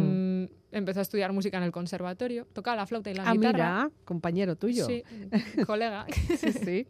mm, 0.42 0.48
empezó 0.72 0.98
a 0.98 1.02
estudiar 1.02 1.32
música 1.32 1.56
en 1.58 1.62
el 1.62 1.70
conservatorio, 1.70 2.48
tocaba 2.52 2.78
la 2.78 2.86
flauta 2.86 3.12
y 3.12 3.14
la 3.14 3.28
Ah, 3.28 3.32
guitarra. 3.32 3.52
mira, 3.52 3.90
compañero 4.04 4.56
tuyo. 4.56 4.86
Sí, 4.86 5.04
colega. 5.66 6.04
sí. 6.36 6.52
sí. 6.52 6.86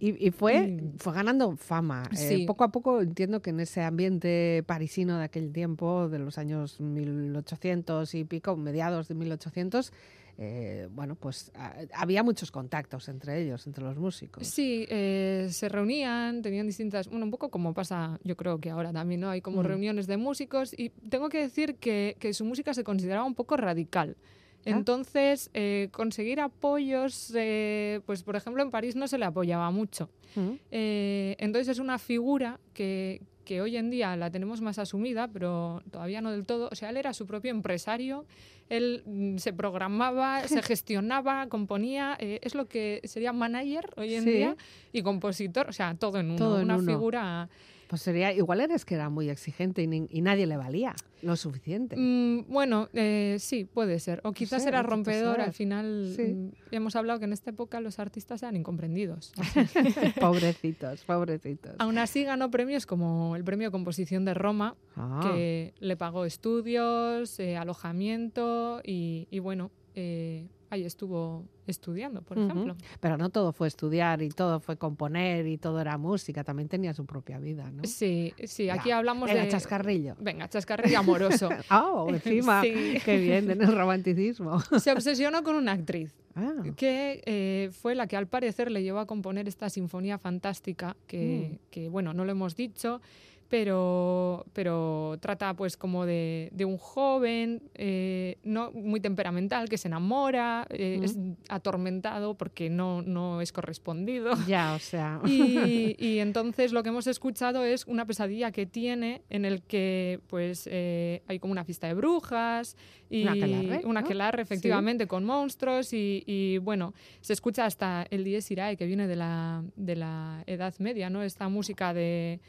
Y, 0.00 0.26
y 0.26 0.30
fue, 0.30 0.78
fue 0.98 1.12
ganando 1.12 1.56
fama. 1.56 2.08
Eh, 2.12 2.16
Sí. 2.16 2.44
poco 2.46 2.62
a 2.64 2.68
poco 2.70 3.00
entiendo 3.00 3.42
que 3.42 3.50
en 3.50 3.58
ese 3.60 3.82
ambiente 3.82 4.62
parisino 4.66 5.18
de 5.18 5.24
aquel 5.24 5.52
tiempo, 5.52 6.08
de 6.08 6.20
los 6.20 6.38
años 6.38 6.80
1800 6.80 8.14
y 8.14 8.24
pico, 8.24 8.56
mediados 8.56 9.08
de 9.08 9.14
1800, 9.14 9.92
eh, 10.40 10.88
bueno, 10.92 11.16
pues 11.16 11.50
ah, 11.56 11.74
había 11.94 12.22
muchos 12.22 12.52
contactos 12.52 13.08
entre 13.08 13.42
ellos, 13.42 13.66
entre 13.66 13.82
los 13.82 13.96
músicos. 13.98 14.46
Sí, 14.46 14.86
eh, 14.88 15.48
se 15.50 15.68
reunían, 15.68 16.42
tenían 16.42 16.66
distintas, 16.68 17.08
bueno, 17.08 17.24
un 17.24 17.32
poco 17.32 17.50
como 17.50 17.74
pasa, 17.74 18.20
yo 18.22 18.36
creo 18.36 18.60
que 18.60 18.70
ahora 18.70 18.92
también, 18.92 19.20
¿no? 19.22 19.30
Hay 19.30 19.40
como 19.40 19.62
Mm. 19.62 19.66
reuniones 19.66 20.06
de 20.06 20.16
músicos 20.16 20.72
y 20.78 20.90
tengo 21.10 21.28
que 21.28 21.40
decir 21.40 21.74
que, 21.74 22.16
que 22.20 22.32
su 22.34 22.44
música 22.44 22.72
se 22.72 22.84
consideraba 22.84 23.24
un 23.26 23.34
poco 23.34 23.56
radical. 23.56 24.16
Entonces, 24.64 25.50
eh, 25.54 25.88
conseguir 25.92 26.40
apoyos, 26.40 27.32
eh, 27.34 28.00
pues 28.06 28.22
por 28.22 28.36
ejemplo 28.36 28.62
en 28.62 28.70
París 28.70 28.96
no 28.96 29.08
se 29.08 29.18
le 29.18 29.24
apoyaba 29.24 29.70
mucho. 29.70 30.10
Mm. 30.36 30.50
Eh, 30.70 31.36
entonces 31.38 31.68
es 31.68 31.78
una 31.78 31.98
figura 31.98 32.60
que, 32.74 33.22
que 33.44 33.62
hoy 33.62 33.76
en 33.78 33.88
día 33.90 34.14
la 34.16 34.30
tenemos 34.30 34.60
más 34.60 34.78
asumida, 34.78 35.28
pero 35.28 35.82
todavía 35.90 36.20
no 36.20 36.30
del 36.32 36.44
todo. 36.44 36.68
O 36.70 36.74
sea, 36.74 36.90
él 36.90 36.98
era 36.98 37.14
su 37.14 37.26
propio 37.26 37.50
empresario, 37.50 38.26
él 38.68 39.02
mm, 39.06 39.38
se 39.38 39.52
programaba, 39.54 40.42
se 40.48 40.62
gestionaba, 40.62 41.46
componía, 41.48 42.16
eh, 42.20 42.38
es 42.42 42.54
lo 42.54 42.66
que 42.66 43.00
sería 43.04 43.32
manager 43.32 43.88
hoy 43.96 44.14
en 44.14 44.24
Sí. 44.24 44.30
día 44.32 44.56
y 44.92 45.00
compositor, 45.02 45.68
o 45.68 45.72
sea, 45.72 45.94
todo 45.94 46.18
en 46.18 46.26
uno, 46.26 46.36
Todo 46.38 46.58
en 46.58 46.64
una 46.64 46.76
uno. 46.76 46.84
figura... 46.92 47.48
Pues 47.88 48.02
sería, 48.02 48.32
igual 48.34 48.60
eres 48.60 48.84
que 48.84 48.94
era 48.94 49.08
muy 49.08 49.30
exigente 49.30 49.82
y, 49.82 50.20
nadie 50.20 50.46
le 50.46 50.58
valía 50.58 50.94
lo 51.22 51.36
suficiente. 51.36 51.96
Mm, 51.96 52.44
bueno, 52.48 52.88
eh, 52.92 53.36
sí, 53.40 53.64
puede 53.64 53.98
ser. 53.98 54.20
O 54.24 54.32
quizás 54.32 54.66
era 54.66 54.82
rompedor, 54.82 55.40
al 55.40 55.54
final 55.54 56.12
Sí. 56.14 56.22
mm, 56.34 56.50
hemos 56.70 56.96
hablado 56.96 57.18
que 57.18 57.24
en 57.24 57.32
esta 57.32 57.50
época 57.50 57.80
los 57.80 57.98
artistas 57.98 58.42
eran 58.42 58.56
incomprendidos. 58.56 59.32
pobrecitos, 60.20 61.02
pobrecitos. 61.04 61.74
Aún 61.78 61.98
así 61.98 62.24
ganó 62.24 62.50
premios 62.50 62.84
como 62.86 63.36
el 63.36 63.44
Premio 63.44 63.70
Composición 63.70 64.24
de 64.24 64.34
Roma, 64.34 64.76
Ah, 64.94 65.20
que 65.22 65.72
le 65.80 65.96
pagó 65.96 66.24
estudios, 66.24 67.40
eh, 67.40 67.56
alojamiento 67.56 68.80
y, 68.84 69.28
y 69.30 69.38
bueno, 69.38 69.70
eh, 69.94 70.46
ahí 70.70 70.84
estuvo 70.84 71.44
estudiando, 71.66 72.22
por 72.22 72.38
ejemplo. 72.38 72.76
Pero 73.00 73.16
no 73.16 73.30
todo 73.30 73.52
fue 73.52 73.68
estudiar 73.68 74.22
y 74.22 74.28
todo 74.30 74.60
fue 74.60 74.76
componer 74.76 75.46
y 75.46 75.58
todo 75.58 75.80
era 75.80 75.98
música, 75.98 76.44
también 76.44 76.68
tenía 76.68 76.94
su 76.94 77.04
propia 77.06 77.38
vida, 77.38 77.70
¿no? 77.70 77.84
Sí, 77.84 78.32
sí, 78.44 78.66
Ya. 78.66 78.74
aquí 78.74 78.90
hablamos 78.90 79.30
Era 79.30 79.44
de... 79.44 79.48
chascarrillo. 79.48 80.16
Venga, 80.20 80.48
chascarrillo 80.48 80.98
amoroso. 80.98 81.48
Ah, 81.68 82.04
encima, 82.08 82.62
Sí. 82.62 82.98
qué 83.04 83.18
bien, 83.18 83.50
en 83.50 83.62
el 83.62 83.76
romanticismo. 83.76 84.60
Se 84.78 84.92
obsesionó 84.92 85.42
con 85.42 85.56
una 85.56 85.72
actriz 85.72 86.14
Ah, 86.34 86.52
que 86.76 87.20
eh, 87.26 87.70
fue 87.72 87.96
la 87.96 88.06
que 88.06 88.16
al 88.16 88.28
parecer 88.28 88.70
le 88.70 88.82
llevó 88.84 89.00
a 89.00 89.06
componer 89.06 89.48
esta 89.48 89.68
sinfonía 89.70 90.18
fantástica 90.18 90.96
que, 91.08 91.50
Mm. 91.52 91.58
que, 91.70 91.88
bueno, 91.88 92.14
no 92.14 92.24
lo 92.24 92.30
hemos 92.30 92.54
dicho, 92.54 93.00
pero, 93.48 94.46
pero 94.52 95.16
trata 95.20 95.54
pues 95.54 95.76
como 95.76 96.04
de, 96.04 96.50
de 96.52 96.64
un 96.64 96.76
joven 96.76 97.62
eh, 97.74 98.36
no 98.44 98.70
muy 98.72 99.00
temperamental 99.00 99.68
que 99.68 99.78
se 99.78 99.88
enamora, 99.88 100.66
eh, 100.70 101.00
es 101.02 101.16
atormentado 101.48 102.34
porque 102.34 102.68
no, 102.68 103.02
no 103.02 103.40
es 103.40 103.52
correspondido. 103.52 104.32
ya, 104.46 104.74
o 104.74 104.78
sea. 104.78 105.20
Y, 105.24 105.96
y 105.98 106.18
entonces 106.18 106.72
lo 106.72 106.82
que 106.82 106.90
hemos 106.90 107.06
escuchado 107.06 107.64
es 107.64 107.86
una 107.86 108.04
pesadilla 108.04 108.52
que 108.52 108.66
tiene 108.66 109.22
en 109.30 109.44
el 109.44 109.62
que 109.62 110.20
pues 110.26 110.68
eh, 110.70 111.22
hay 111.26 111.38
como 111.38 111.52
una 111.52 111.64
fiesta 111.64 111.86
de 111.86 111.94
brujas 111.94 112.76
y 113.10 113.22
Un 113.22 113.28
aquelarre, 113.28 113.80
un 113.86 113.94
¿no? 113.94 114.00
aquelarre, 114.00 114.42
efectivamente 114.42 115.06
con 115.06 115.24
monstruos 115.24 115.94
y, 115.94 116.22
y, 116.26 116.58
bueno 116.58 116.92
se 117.22 117.32
escucha 117.32 117.64
hasta 117.64 118.06
el 118.10 118.22
Dies 118.22 118.50
Irae 118.50 118.76
que 118.76 118.84
viene 118.84 119.06
de 119.06 119.16
la, 119.16 119.64
de 119.76 119.96
la 119.96 120.44
Edad 120.46 120.74
Media 120.78 121.08
no 121.08 121.22
esta 121.22 121.48
música 121.48 121.94
de 121.94 122.40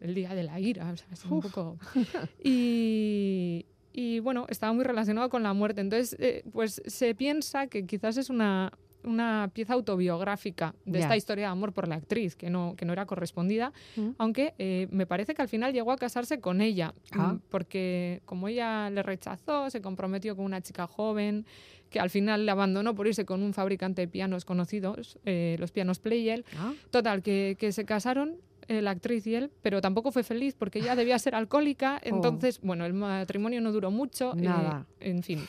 el 0.00 0.14
día 0.14 0.34
de 0.34 0.42
la 0.42 0.58
ira 0.60 0.90
o 0.92 0.96
sea, 0.96 1.06
es 1.12 1.24
un 1.24 1.40
poco. 1.40 1.78
Y, 2.44 3.66
y, 3.92 4.20
bueno 4.20 4.46
estaba 4.48 4.72
muy 4.72 4.84
relacionado 4.84 5.28
con 5.28 5.42
la 5.42 5.52
muerte. 5.52 5.80
Entonces 5.80 6.16
eh, 6.20 6.42
pues 6.52 6.82
se 6.86 7.14
piensa 7.14 7.66
que 7.66 7.86
quizás 7.86 8.16
es 8.16 8.30
una 8.30 8.72
una 9.04 9.48
pieza 9.54 9.74
autobiográfica 9.74 10.74
de 10.84 10.98
esta 10.98 11.16
historia 11.16 11.44
de 11.46 11.52
amor 11.52 11.72
por 11.72 11.86
la 11.86 11.94
actriz 11.94 12.34
que 12.34 12.50
no, 12.50 12.74
que 12.76 12.84
no 12.84 12.92
era 12.92 13.06
correspondida, 13.06 13.72
Mm. 13.94 14.08
aunque 14.18 14.54
eh, 14.58 14.88
me 14.90 15.06
parece 15.06 15.32
que 15.32 15.42
al 15.42 15.48
final 15.48 15.72
llegó 15.72 15.92
a 15.92 15.96
casarse 15.96 16.40
con 16.40 16.60
ella, 16.60 16.92
Ah. 17.12 17.34
mm, 17.34 17.40
porque 17.48 18.20
como 18.24 18.48
ella 18.48 18.90
le 18.90 19.04
rechazó, 19.04 19.70
se 19.70 19.80
comprometió 19.80 20.34
con 20.34 20.44
una 20.44 20.60
chica 20.60 20.88
joven, 20.88 21.46
que 21.88 22.00
al 22.00 22.10
final 22.10 22.46
le 22.46 22.50
abandonó 22.50 22.96
por 22.96 23.06
irse 23.06 23.24
con 23.24 23.44
un 23.44 23.52
fabricante 23.54 24.02
de 24.02 24.08
pianos 24.08 24.44
conocidos, 24.44 25.20
eh, 25.24 25.54
los 25.60 25.70
pianos 25.70 26.00
Pleyel, 26.00 26.44
Ah, 26.58 26.72
Total, 26.90 27.22
que, 27.22 27.54
que 27.60 27.70
se 27.70 27.84
casaron 27.84 28.34
eh, 28.68 28.82
la 28.82 28.90
actriz 28.90 29.26
y 29.26 29.34
él, 29.34 29.50
pero 29.62 29.80
tampoco 29.80 30.12
fue 30.12 30.22
feliz 30.22 30.54
porque 30.58 30.78
ella 30.80 30.94
debía 30.96 31.18
ser 31.18 31.34
alcohólica. 31.34 32.00
Entonces, 32.02 32.60
bueno, 32.62 32.84
el 32.86 32.92
matrimonio 32.94 33.60
no 33.60 33.72
duró 33.72 33.90
mucho. 33.90 34.32
eh, 34.32 34.38
Oh. 34.38 34.42
Nada. 34.42 34.86
en 35.00 35.22
fin, 35.22 35.44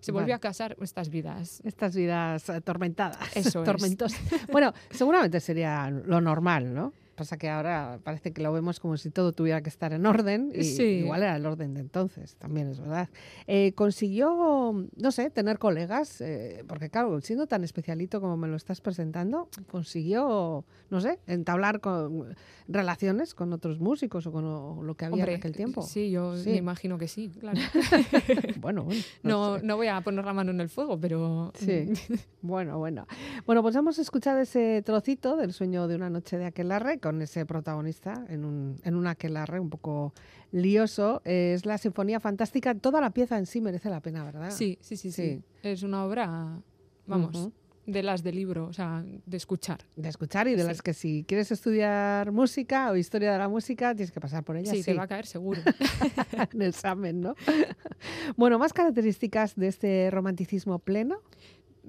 se 0.00 0.10
Vale. 0.12 0.22
volvió 0.22 0.34
a 0.34 0.38
casar 0.38 0.76
estas 0.80 1.08
vidas. 1.10 1.60
Estas 1.64 1.94
vidas 1.94 2.48
atormentadas. 2.50 3.36
Eso 3.36 3.60
es. 3.60 3.64
tormentosas. 3.66 4.20
Bueno, 4.50 4.72
seguramente 4.90 5.38
sería 5.40 5.90
lo 5.90 6.20
normal, 6.20 6.72
¿no? 6.74 6.92
Pasa 7.14 7.36
que 7.36 7.48
ahora 7.50 7.98
parece 8.02 8.32
que 8.32 8.42
lo 8.42 8.52
vemos 8.52 8.80
como 8.80 8.96
si 8.96 9.10
todo 9.10 9.32
tuviera 9.32 9.60
que 9.62 9.68
estar 9.68 9.92
en 9.92 10.06
orden 10.06 10.50
y 10.54 10.64
Sí. 10.64 10.82
igual 11.04 11.22
era 11.22 11.36
el 11.36 11.44
orden 11.44 11.74
de 11.74 11.80
entonces, 11.80 12.36
también 12.36 12.68
es 12.68 12.80
verdad. 12.80 13.08
Eh, 13.46 13.72
consiguió, 13.74 14.86
no 14.96 15.10
sé, 15.12 15.28
tener 15.30 15.58
colegas, 15.58 16.20
eh, 16.20 16.64
porque 16.66 16.88
claro, 16.90 17.20
siendo 17.20 17.46
tan 17.46 17.64
especialito 17.64 18.20
como 18.20 18.36
me 18.36 18.48
lo 18.48 18.56
estás 18.56 18.80
presentando, 18.80 19.48
consiguió, 19.70 20.64
no 20.90 21.00
sé, 21.00 21.18
entablar 21.26 21.80
con, 21.80 22.34
relaciones 22.68 23.34
con 23.34 23.52
otros 23.52 23.78
músicos 23.80 24.26
o 24.26 24.32
con 24.32 24.44
o 24.44 24.82
lo 24.82 24.94
que 24.94 25.04
había 25.04 25.16
Hombre, 25.24 25.32
en 25.34 25.38
aquel 25.38 25.52
tiempo. 25.54 25.82
Sí, 25.82 26.10
yo 26.10 26.36
Sí. 26.36 26.50
me 26.50 26.56
imagino 26.56 26.96
que 26.98 27.08
sí, 27.08 27.28
claro. 27.28 27.58
Bueno, 28.60 28.84
bueno. 28.84 29.02
No, 29.22 29.58
sé. 29.58 29.66
no 29.66 29.76
voy 29.76 29.88
a 29.88 30.00
poner 30.00 30.24
la 30.24 30.32
mano 30.32 30.50
en 30.50 30.60
el 30.60 30.68
fuego, 30.68 30.98
pero... 30.98 31.52
Sí. 31.56 31.88
Bueno, 32.44 32.76
bueno. 32.76 33.06
Bueno, 33.46 33.62
pues 33.62 33.76
hemos 33.76 34.00
escuchado 34.00 34.40
ese 34.40 34.82
trocito 34.84 35.36
del 35.36 35.52
sueño 35.52 35.86
de 35.86 35.94
una 35.94 36.10
noche 36.10 36.38
de 36.38 36.46
aquelarre 36.46 36.98
con 37.12 37.20
ese 37.20 37.44
protagonista 37.44 38.24
en 38.30 38.44
un, 38.46 38.80
en 38.84 38.94
un 38.94 39.06
aquelarre 39.06 39.60
un 39.60 39.68
poco 39.68 40.14
lioso. 40.50 41.20
Es 41.26 41.66
la 41.66 41.76
Sinfonía 41.76 42.20
Fantástica. 42.20 42.74
Toda 42.74 43.02
la 43.02 43.10
pieza 43.10 43.36
en 43.36 43.44
sí 43.44 43.60
merece 43.60 43.90
la 43.90 44.00
pena, 44.00 44.24
¿verdad? 44.24 44.50
Sí, 44.50 44.78
sí, 44.80 44.96
sí, 44.96 45.12
sí, 45.12 45.22
Sí. 45.22 45.42
Es 45.62 45.82
una 45.82 46.06
obra, 46.06 46.58
vamos, 47.06 47.50
de 47.84 48.02
las 48.02 48.22
de 48.22 48.32
libro, 48.32 48.64
o 48.66 48.72
sea, 48.72 49.04
de 49.26 49.36
escuchar. 49.36 49.80
De 49.94 50.08
escuchar 50.08 50.48
y 50.48 50.52
de 50.54 50.62
Sí. 50.62 50.68
las 50.68 50.80
que 50.80 50.94
si 50.94 51.24
quieres 51.28 51.52
estudiar 51.52 52.32
música 52.32 52.90
o 52.90 52.96
historia 52.96 53.32
de 53.32 53.38
la 53.38 53.48
música, 53.48 53.94
tienes 53.94 54.10
que 54.10 54.20
pasar 54.20 54.42
por 54.42 54.56
ella. 54.56 54.72
sí, 54.72 54.82
te 54.82 54.94
va 54.94 55.02
a 55.02 55.08
caer 55.08 55.26
seguro. 55.26 55.60
en 56.54 56.62
examen, 56.62 57.20
¿no? 57.20 57.34
bueno, 58.38 58.58
más 58.58 58.72
características 58.72 59.54
de 59.56 59.68
este 59.68 60.10
romanticismo 60.10 60.78
pleno. 60.78 61.18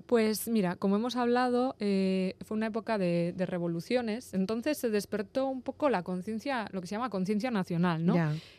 Pues 0.06 0.48
mira, 0.48 0.76
como 0.76 0.96
hemos 0.96 1.16
hablado, 1.16 1.76
eh, 1.80 2.36
fue 2.44 2.58
una 2.58 2.68
época 2.68 2.98
de, 2.98 3.34
de 3.36 3.46
revoluciones, 3.46 4.34
entonces 4.34 4.78
se 4.78 4.90
despertó 4.90 5.48
un 5.48 5.62
poco 5.62 5.90
la 5.90 6.04
conciencia, 6.04 6.68
lo 6.72 6.82
que 6.82 6.88
se 6.88 6.96
llama 6.96 7.10
conciencia 7.10 7.52
nacional, 7.52 8.06
¿no? 8.06 8.16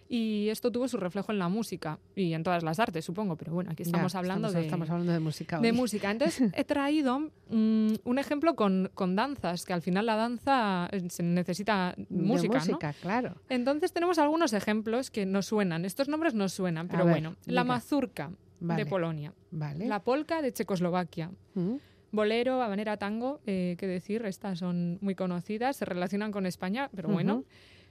Y 0.08 0.48
esto 0.50 0.70
tuvo 0.70 0.86
su 0.86 0.96
reflejo 0.96 1.32
en 1.32 1.38
la 1.38 1.48
música 1.48 1.98
y 2.14 2.34
en 2.34 2.42
todas 2.44 2.62
las 2.62 2.78
artes, 2.78 3.04
supongo, 3.04 3.36
pero 3.36 3.52
bueno, 3.52 3.70
aquí 3.72 3.82
estamos 3.82 4.14
hablando 4.14 4.48
estamos, 4.48 4.62
de, 4.62 4.66
estamos 4.66 4.90
hablando 4.90 5.12
de 5.12 5.20
música 5.20 5.58
de 5.58 5.72
música. 5.72 6.10
Entonces 6.10 6.52
he 6.54 6.64
traído 6.64 7.30
mm, 7.50 7.94
un 8.04 8.18
ejemplo 8.18 8.54
con, 8.54 8.90
con 8.94 9.16
danzas, 9.16 9.64
que 9.64 9.72
al 9.72 9.82
final 9.82 10.06
la 10.06 10.16
danza 10.16 10.88
eh, 10.92 11.02
se 11.08 11.22
necesita 11.22 11.94
De 11.96 12.06
música, 12.22 12.58
¿no? 12.58 12.64
música, 12.64 12.92
claro. 13.00 13.34
Entonces 13.48 13.92
tenemos 13.92 14.18
algunos 14.18 14.52
ejemplos 14.52 15.10
que 15.10 15.26
nos 15.26 15.46
suenan. 15.46 15.84
Estos 15.84 16.08
nombres 16.08 16.34
nos 16.34 16.52
suenan, 16.52 16.88
pero 16.88 17.04
ver, 17.04 17.14
bueno. 17.14 17.36
La 17.46 17.64
mazurca 17.64 18.30
Vale. 18.66 18.84
de 18.84 18.90
Polonia, 18.90 19.32
Vale. 19.50 19.86
la 19.86 20.00
polka 20.02 20.42
de 20.42 20.52
Checoslovaquia, 20.52 21.30
Mm, 21.54 21.76
bolero, 22.12 22.62
habanera, 22.62 22.96
tango, 22.96 23.40
eh, 23.46 23.76
qué 23.78 23.86
decir, 23.86 24.24
estas 24.26 24.58
son 24.60 24.98
muy 25.00 25.14
conocidas, 25.14 25.76
se 25.76 25.84
relacionan 25.84 26.30
con 26.32 26.46
España, 26.46 26.90
pero 26.94 27.08
bueno. 27.08 27.44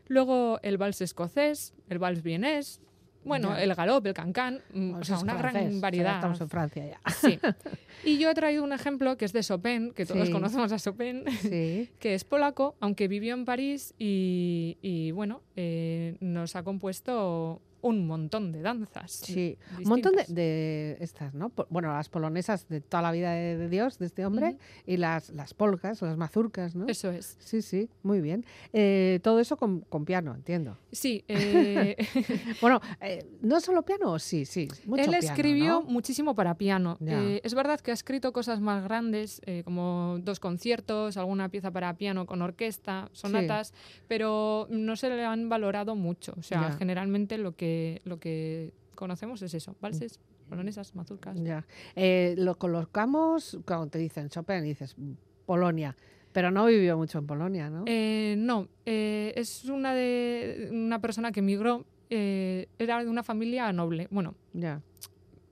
Luego 0.08 0.60
el 0.64 0.78
vals 0.78 1.02
escocés, 1.02 1.74
el 1.90 1.98
vals 2.00 2.24
vienés, 2.24 2.82
bueno, 3.26 3.50
Ya. 3.56 3.64
el 3.64 3.74
galop, 3.74 4.06
el 4.06 4.14
cancán, 4.14 4.60
mm, 4.74 4.96
o 4.96 5.04
sea, 5.06 5.18
una 5.20 5.36
francés, 5.38 5.62
o 5.62 5.66
gran 5.70 5.82
variedad. 5.82 6.16
Estamos 6.16 6.42
en 6.42 6.50
Francia 6.50 6.86
ya. 6.86 7.00
Sí. 7.12 7.40
Y 8.06 8.18
yo 8.18 8.30
he 8.30 8.34
traído 8.34 8.66
un 8.66 8.74
ejemplo 8.74 9.16
que 9.16 9.24
es 9.24 9.32
de 9.32 9.42
Chopin, 9.42 9.94
que 9.94 10.06
todos 10.06 10.28
Sí. 10.28 10.34
conocemos 10.34 10.74
a 10.74 10.78
Chopin, 10.78 11.24
Sí. 11.42 11.90
que 12.00 12.16
es 12.16 12.26
polaco, 12.26 12.76
aunque 12.82 13.08
vivió 13.08 13.34
en 13.34 13.46
París 13.46 13.94
y, 13.98 14.78
y, 14.82 15.12
bueno, 15.12 15.42
eh, 15.56 16.18
nos 16.20 16.58
ha 16.58 16.64
compuesto 16.64 17.62
un 17.84 18.08
montón 18.08 18.52
de 18.52 18.62
danzas. 18.62 19.12
Sí, 19.12 19.58
un 19.78 19.90
montón 19.90 20.14
de, 20.16 20.26
de 20.34 20.98
estas, 21.00 21.34
¿no? 21.34 21.52
Bueno, 21.70 21.92
las 21.94 22.10
polonesas 22.10 22.68
de 22.70 22.82
toda 22.82 23.04
la 23.04 23.12
vida 23.12 23.32
de, 23.34 23.58
de 23.58 23.70
Dios, 23.70 24.00
de 24.00 24.06
este 24.06 24.26
hombre, 24.26 24.58
y 24.88 24.98
las, 24.98 25.30
las 25.30 25.54
polcas, 25.54 26.02
las 26.02 26.18
mazurcas, 26.18 26.76
¿no? 26.76 26.88
Eso 26.88 27.12
es. 27.12 27.36
Sí, 27.40 27.62
sí, 27.62 27.90
muy 28.02 28.22
bien. 28.22 28.46
Eh, 28.72 29.20
todo 29.22 29.40
eso 29.40 29.58
con, 29.58 29.82
con 29.82 30.06
piano, 30.06 30.34
entiendo. 30.34 30.78
Sí, 30.92 31.26
eh, 31.28 31.98
Bueno, 32.62 32.80
eh, 33.02 33.26
¿no 33.42 33.60
solo 33.60 33.84
piano? 33.84 34.18
Sí, 34.18 34.46
sí, 34.46 34.70
mucho 34.86 35.04
él 35.04 35.10
piano, 35.10 35.28
escribió 35.28 35.74
¿no? 35.74 35.82
muchísimo 35.84 36.36
para 36.36 36.56
piano. 36.56 36.98
Eh, 37.06 37.42
es 37.44 37.54
verdad 37.54 37.82
que 37.82 37.92
ha 37.92 37.94
escrito 37.94 38.32
cosas 38.32 38.62
más 38.62 38.84
grandes, 38.84 39.42
como 39.66 40.18
dos 40.22 40.40
conciertos, 40.40 41.18
alguna 41.18 41.50
pieza 41.50 41.72
para 41.72 41.94
piano 41.96 42.26
con 42.26 42.42
orquesta, 42.42 43.10
sonatas, 43.12 43.74
pero 44.08 44.68
no 44.70 44.96
se 44.96 45.10
le 45.10 45.26
han 45.26 45.50
valorado 45.50 45.96
mucho. 45.96 46.34
O 46.38 46.44
sea, 46.44 46.72
generalmente 46.78 47.38
lo 47.38 47.56
que, 47.56 47.73
lo 48.06 48.20
que 48.20 48.72
conocemos 48.96 49.42
es 49.42 49.54
eso, 49.54 49.76
valses, 49.82 50.20
polonesas, 50.50 50.96
mazurcas. 50.96 51.42
Ya. 51.42 51.66
Eh, 51.96 52.36
lo 52.38 52.56
colocamos 52.58 53.58
cuando 53.66 53.88
te 53.88 53.98
dicen 54.00 54.30
Chopin, 54.30 54.64
dices 54.64 54.96
"Mm, 54.98 55.14
Polonia, 55.46 55.96
pero 56.32 56.52
no 56.52 56.66
vivió 56.66 56.98
mucho 56.98 57.20
en 57.20 57.28
Polonia, 57.28 57.70
¿no? 57.70 57.84
Eh, 57.88 58.36
no, 58.38 58.68
eh, 58.86 59.34
es 59.36 59.66
una 59.66 59.94
de 59.94 60.70
una 60.72 61.00
persona 61.00 61.32
que 61.32 61.40
emigró, 61.42 61.86
eh, 62.10 62.68
era 62.80 63.04
de 63.04 63.10
una 63.10 63.24
familia 63.24 63.72
noble, 63.74 64.08
bueno, 64.12 64.36
ya. 64.54 64.82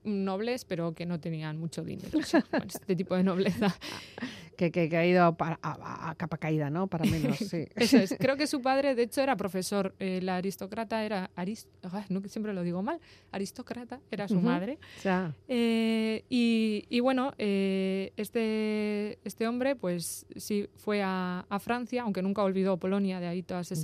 Nobles, 0.04 0.64
pero 0.64 0.92
que 0.94 1.06
no 1.06 1.20
tenían 1.20 1.58
mucho 1.58 1.82
dinero. 1.82 2.18
o 2.18 2.22
sea, 2.22 2.44
bueno, 2.50 2.66
este 2.68 2.96
tipo 2.96 3.14
de 3.16 3.22
nobleza. 3.24 3.74
Que, 4.56 4.70
que, 4.70 4.88
que 4.88 4.96
ha 4.96 5.06
ido 5.06 5.34
para- 5.36 5.58
a, 5.62 6.10
a 6.10 6.14
capa 6.14 6.36
caída, 6.36 6.68
¿no? 6.70 6.86
Para 6.86 7.04
menos, 7.04 7.38
sí. 7.38 7.64
Eso 7.74 7.98
es. 7.98 8.14
Creo 8.18 8.36
que 8.36 8.46
su 8.46 8.60
padre, 8.62 8.94
de 8.94 9.04
hecho, 9.04 9.20
era 9.22 9.36
profesor. 9.36 9.94
Eh, 9.98 10.20
la 10.22 10.36
aristócrata 10.36 11.04
era. 11.04 11.30
Arist 11.36 11.68
Ay, 11.90 12.04
no, 12.10 12.20
siempre 12.28 12.52
lo 12.52 12.62
digo 12.62 12.82
mal. 12.82 13.00
Aristócrata 13.32 14.00
era 14.10 14.28
su 14.28 14.40
madre. 14.40 14.78
Ya. 15.02 15.34
Eh, 15.48 16.24
y, 16.28 16.84
y 16.90 17.00
bueno, 17.00 17.32
eh, 17.38 18.12
este, 18.16 19.18
este 19.24 19.48
hombre, 19.48 19.74
pues 19.74 20.26
sí, 20.36 20.68
fue 20.76 21.02
a, 21.02 21.46
a 21.48 21.58
Francia, 21.58 22.02
aunque 22.02 22.22
nunca 22.22 22.42
olvidó 22.42 22.76
Polonia, 22.76 23.20
de 23.20 23.26
ahí 23.28 23.42
todas 23.42 23.70
Ya. 23.70 23.74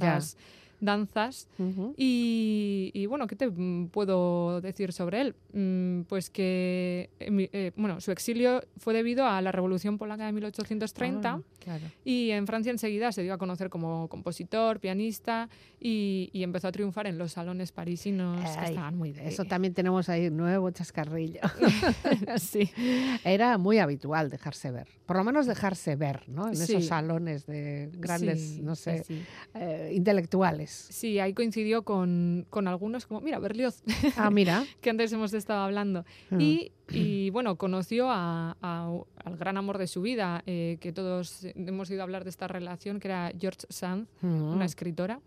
Danzas. 0.81 1.49
Y, 1.97 2.91
y, 2.95 3.07
bueno, 3.07 3.27
¿qué 3.27 3.37
te 3.37 3.51
puedo 3.91 4.61
decir 4.61 4.93
sobre 4.93 5.21
él? 5.21 5.35
Mm, 5.53 6.03
Pues 6.09 6.31
que 6.31 7.11
emi- 7.21 7.51
eh, 7.53 7.73
bueno, 7.77 8.01
su 8.01 8.13
exilio 8.13 8.63
fue 8.79 8.95
debido 8.95 9.27
a 9.27 9.41
la 9.43 9.51
Revolución 9.53 9.99
Polaca 9.99 10.27
de 10.27 10.33
1830 10.33 11.31
Ah, 11.35 11.41
claro. 11.59 11.85
y 12.05 12.31
en 12.31 12.47
Francia 12.47 12.71
enseguida 12.71 13.11
se 13.13 13.23
dio 13.23 13.35
a 13.35 13.39
conocer 13.39 13.69
como 13.71 14.09
compositor, 14.09 14.79
pianista 14.81 15.49
y, 15.81 16.31
y 16.33 16.43
empezó 16.43 16.69
a 16.69 16.73
triunfar 16.73 17.07
en 17.07 17.19
los 17.19 17.33
salones 17.33 17.73
parisinos 17.73 18.41
que 18.59 18.65
estaban 18.67 18.97
muy 18.97 19.13
de... 19.13 19.27
Eso 19.29 19.45
también 19.45 19.75
tenemos 19.75 20.09
ahí, 20.09 20.31
nuevo 20.31 20.71
chascarrillo. 20.71 21.41
sí. 22.39 22.71
Era 23.25 23.59
muy 23.59 23.79
habitual 23.79 24.31
dejarse 24.31 24.71
ver, 24.71 24.89
por 25.07 25.17
lo 25.17 25.25
menos 25.25 25.47
dejarse 25.47 25.97
ver, 25.97 26.29
¿no? 26.29 26.49
En 26.49 26.57
Sí. 26.57 26.73
esos 26.75 26.87
salones 26.87 27.47
de 27.47 27.91
grandes, 27.95 28.41
Sí, 28.41 28.63
no 28.63 28.75
sé, 28.75 29.05
eh, 29.55 29.93
intelectuales. 29.95 30.68
Sí, 30.71 31.19
ahí 31.19 31.35
coincidió 31.35 31.83
con, 31.83 32.47
con 32.51 32.69
algunos 32.69 33.07
como, 33.07 33.21
mira, 33.21 33.39
Berlioz, 33.39 33.83
Ah, 34.17 34.31
mira. 34.31 34.65
que 34.81 34.91
antes 34.91 35.13
hemos 35.13 35.33
estado 35.35 35.61
hablando. 35.63 36.05
Mm. 36.31 36.41
Y, 36.41 36.73
y, 36.91 37.31
bueno, 37.31 37.57
conoció 37.57 38.11
a- 38.11 38.57
a- 38.63 38.93
al 39.25 39.37
gran 39.37 39.57
amor 39.57 39.79
de 39.79 39.87
su 39.87 40.03
vida, 40.03 40.43
eh, 40.47 40.79
que 40.81 40.93
todos 40.93 41.45
hemos 41.55 41.91
oído 41.91 42.03
hablar 42.03 42.25
de 42.25 42.31
esta 42.31 42.49
relación, 42.49 43.01
que 43.01 43.09
era 43.09 43.33
George 43.39 43.67
Sand, 43.69 44.07
Mm, 44.23 44.53
una 44.53 44.65
escritora. 44.65 45.21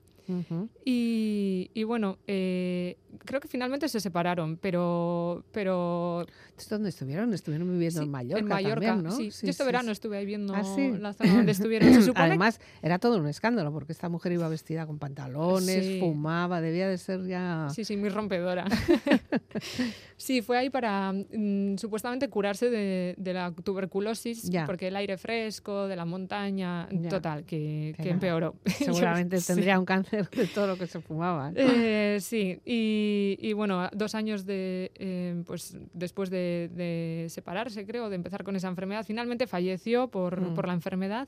Y, 0.85 1.71
y 1.73 1.83
bueno, 1.83 2.17
eh, 2.27 2.97
creo 3.25 3.39
que 3.39 3.47
finalmente 3.47 3.87
se 3.89 3.99
separaron, 3.99 4.57
pero... 4.57 5.43
pero 5.51 6.21
¿Entonces 6.21 6.69
¿Dónde 6.69 6.89
estuvieron? 6.89 7.33
Estuvieron 7.33 7.71
viviendo 7.71 7.99
sí, 7.99 8.05
en 8.05 8.11
Mallorca. 8.11 8.39
en 8.39 8.47
Mallorca, 8.47 8.87
también, 8.87 9.03
¿no? 9.03 9.11
sí. 9.11 9.29
Yo 9.45 9.49
este 9.49 9.63
verano 9.63 9.91
estuve 9.91 10.17
ahí 10.17 10.25
viendo 10.25 10.53
Ah, 10.53 10.63
la 10.99 11.13
zona 11.13 11.33
donde 11.35 11.51
estuvieron. 11.51 12.01
Se 12.03 12.11
Además, 12.15 12.59
era 12.81 12.99
todo 12.99 13.17
un 13.17 13.27
escándalo 13.27 13.71
porque 13.71 13.91
esta 13.93 14.09
mujer 14.09 14.31
iba 14.33 14.47
vestida 14.47 14.85
con 14.85 14.99
pantalones, 14.99 15.99
fumaba, 15.99 16.61
debía 16.61 16.87
de 16.87 16.97
ser 16.97 17.25
ya. 17.25 17.67
Sí, 17.73 17.83
sí, 17.83 17.97
muy 17.97 18.09
rompedora. 18.09 18.65
sí, 20.17 20.41
fue 20.41 20.57
ahí 20.57 20.69
para 20.69 21.11
mm, 21.13 21.77
supuestamente 21.77 22.29
curarse 22.29 22.69
de, 22.69 23.15
de 23.17 23.33
la 23.33 23.51
tuberculosis, 23.51 24.43
Ya. 24.49 24.65
porque 24.65 24.87
el 24.87 24.95
aire 24.95 25.17
fresco, 25.17 25.87
de 25.87 25.95
la 25.95 26.05
montaña, 26.05 26.87
Ya. 26.91 27.09
total, 27.09 27.43
que, 27.45 27.95
empeoró. 27.97 28.55
Seguramente 28.65 29.39
tendría 29.41 29.79
un 29.79 29.85
cáncer 29.85 30.20
de 30.29 30.47
todo 30.47 30.67
lo 30.67 30.77
que 30.77 30.87
se 30.87 30.99
fumaba. 31.01 31.51
¿no? 31.51 31.57
Eh, 31.59 32.17
sí, 32.21 32.59
y, 32.65 33.37
y 33.41 33.53
bueno, 33.53 33.89
dos 33.93 34.15
años 34.15 34.45
de, 34.45 34.91
eh, 34.95 35.41
pues 35.45 35.75
después 35.93 36.29
de, 36.29 36.69
de 36.73 37.27
separarse, 37.29 37.85
creo, 37.85 38.09
de 38.09 38.15
empezar 38.15 38.43
con 38.43 38.55
esa 38.55 38.67
enfermedad, 38.67 39.05
finalmente 39.05 39.47
falleció 39.47 40.07
por, 40.09 40.39
Mm. 40.41 40.53
por 40.53 40.67
la 40.67 40.73
enfermedad 40.73 41.27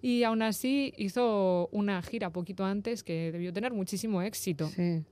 y 0.00 0.24
aún 0.24 0.42
así 0.42 0.92
hizo 0.96 1.68
una 1.72 2.02
gira 2.02 2.30
poquito 2.30 2.64
antes 2.64 3.02
que 3.02 3.30
debió 3.32 3.52
tener 3.52 3.72
muchísimo 3.72 4.20
éxito. 4.22 4.68
Sí. 4.68 5.04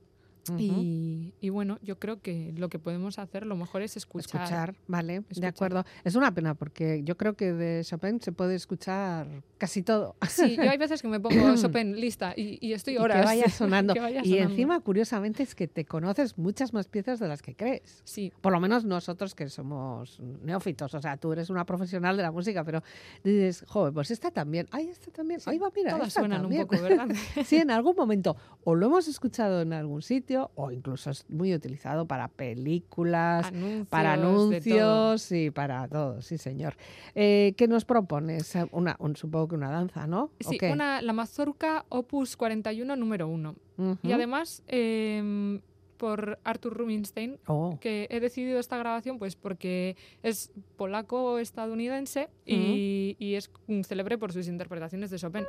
Y, 0.57 1.33
y 1.39 1.49
bueno, 1.49 1.77
yo 1.83 1.99
creo 1.99 2.21
que 2.21 2.53
lo 2.57 2.69
que 2.69 2.79
podemos 2.79 3.19
hacer, 3.19 3.45
lo 3.45 3.55
mejor 3.55 3.81
es 3.81 3.95
escuchar. 3.97 4.41
Escuchar, 4.43 4.75
vale, 4.87 5.23
de 5.29 5.47
acuerdo. 5.47 5.85
Es 6.03 6.15
una 6.15 6.33
pena 6.33 6.55
porque 6.55 7.01
yo 7.03 7.15
creo 7.17 7.35
que 7.35 7.53
de 7.53 7.83
Chopin 7.83 8.19
se 8.21 8.31
puede 8.31 8.55
escuchar 8.55 9.27
casi 9.57 9.83
todo. 9.83 10.15
Sí, 10.27 10.55
yo 10.55 10.69
hay 10.69 10.77
veces 10.77 11.01
que 11.01 11.07
me 11.07 11.19
pongo 11.19 11.35
Chopin 11.61 11.99
lista 11.99 12.33
y, 12.35 12.57
y 12.65 12.73
estoy 12.73 12.95
Y 12.95 12.97
horas. 12.97 13.17
que 13.21 13.25
vaya 13.25 13.49
sonando. 13.49 13.93
que 13.93 13.99
vaya 13.99 14.21
y 14.23 14.37
encima, 14.37 14.79
curiosamente, 14.79 15.43
es 15.43 15.53
que 15.53 15.67
te 15.67 15.85
conoces 15.85 16.37
muchas 16.37 16.73
más 16.73 16.87
piezas 16.87 17.19
de 17.19 17.27
las 17.27 17.41
que 17.41 17.55
crees. 17.55 18.01
Sí, 18.03 18.33
Por 18.41 18.51
lo 18.51 18.59
menos 18.59 18.83
nosotros 18.83 19.35
que 19.35 19.47
somos 19.49 20.19
neófitos, 20.19 20.93
o 20.95 21.01
sea, 21.01 21.17
tú 21.17 21.33
eres 21.33 21.49
una 21.49 21.65
profesional 21.65 22.17
de 22.17 22.23
la 22.23 22.31
música, 22.31 22.63
pero 22.63 22.81
dices, 23.23 23.63
joder, 23.67 23.93
pues 23.93 24.09
esta 24.11 24.31
también, 24.31 24.67
ay, 24.71 24.89
esta 24.89 25.11
también, 25.11 25.39
sí, 25.39 25.49
ahí 25.51 25.57
va, 25.59 25.71
mira, 25.75 25.91
todas 25.91 26.07
esta 26.07 26.21
suenan 26.21 26.41
también". 26.41 26.61
un 26.63 26.67
poco, 26.67 26.81
¿verdad? 26.81 27.07
Sí, 27.45 27.57
en 27.57 27.71
algún 27.71 27.95
momento 27.95 28.35
o 28.63 28.75
lo 28.75 28.87
hemos 28.87 29.07
escuchado 29.07 29.61
en 29.61 29.73
algún 29.73 30.01
sitio 30.01 30.30
o 30.55 30.71
incluso 30.71 31.09
es 31.09 31.25
muy 31.29 31.53
utilizado 31.53 32.05
para 32.05 32.27
películas, 32.27 33.47
anuncios, 33.47 33.87
para 33.89 34.13
anuncios 34.13 35.31
y 35.31 35.51
para 35.51 35.87
todo, 35.87 36.21
sí 36.21 36.37
señor. 36.37 36.75
Eh, 37.15 37.53
¿Qué 37.57 37.67
nos 37.67 37.85
propones? 37.85 38.53
Una, 38.71 38.95
un- 38.99 39.15
supongo 39.15 39.49
que 39.49 39.55
una 39.55 39.69
danza, 39.71 40.07
¿no? 40.07 40.31
¿O 40.45 40.49
Sí, 40.49 40.57
una, 40.69 41.01
la 41.01 41.13
mazurca 41.13 41.85
Opus 41.89 42.37
41 42.37 42.95
número 42.95 43.27
1. 43.27 43.55
Y 43.77 43.81
Ujú. 43.81 44.13
además, 44.13 44.63
em, 44.67 45.61
por 45.97 46.39
Arthur 46.43 46.73
Rubinstein, 46.77 47.37
Oh, 47.45 47.77
que 47.79 48.07
he 48.09 48.19
decidido 48.19 48.59
esta 48.59 48.75
grabación 48.77 49.19
pues 49.19 49.35
porque 49.35 49.95
es 50.23 50.51
polaco-estadounidense 50.75 52.29
y, 52.45 53.15
y 53.19 53.35
es 53.35 53.51
célebre 53.83 54.17
por 54.17 54.33
sus 54.33 54.47
interpretaciones 54.47 55.11
de 55.11 55.17
Chopin. 55.19 55.43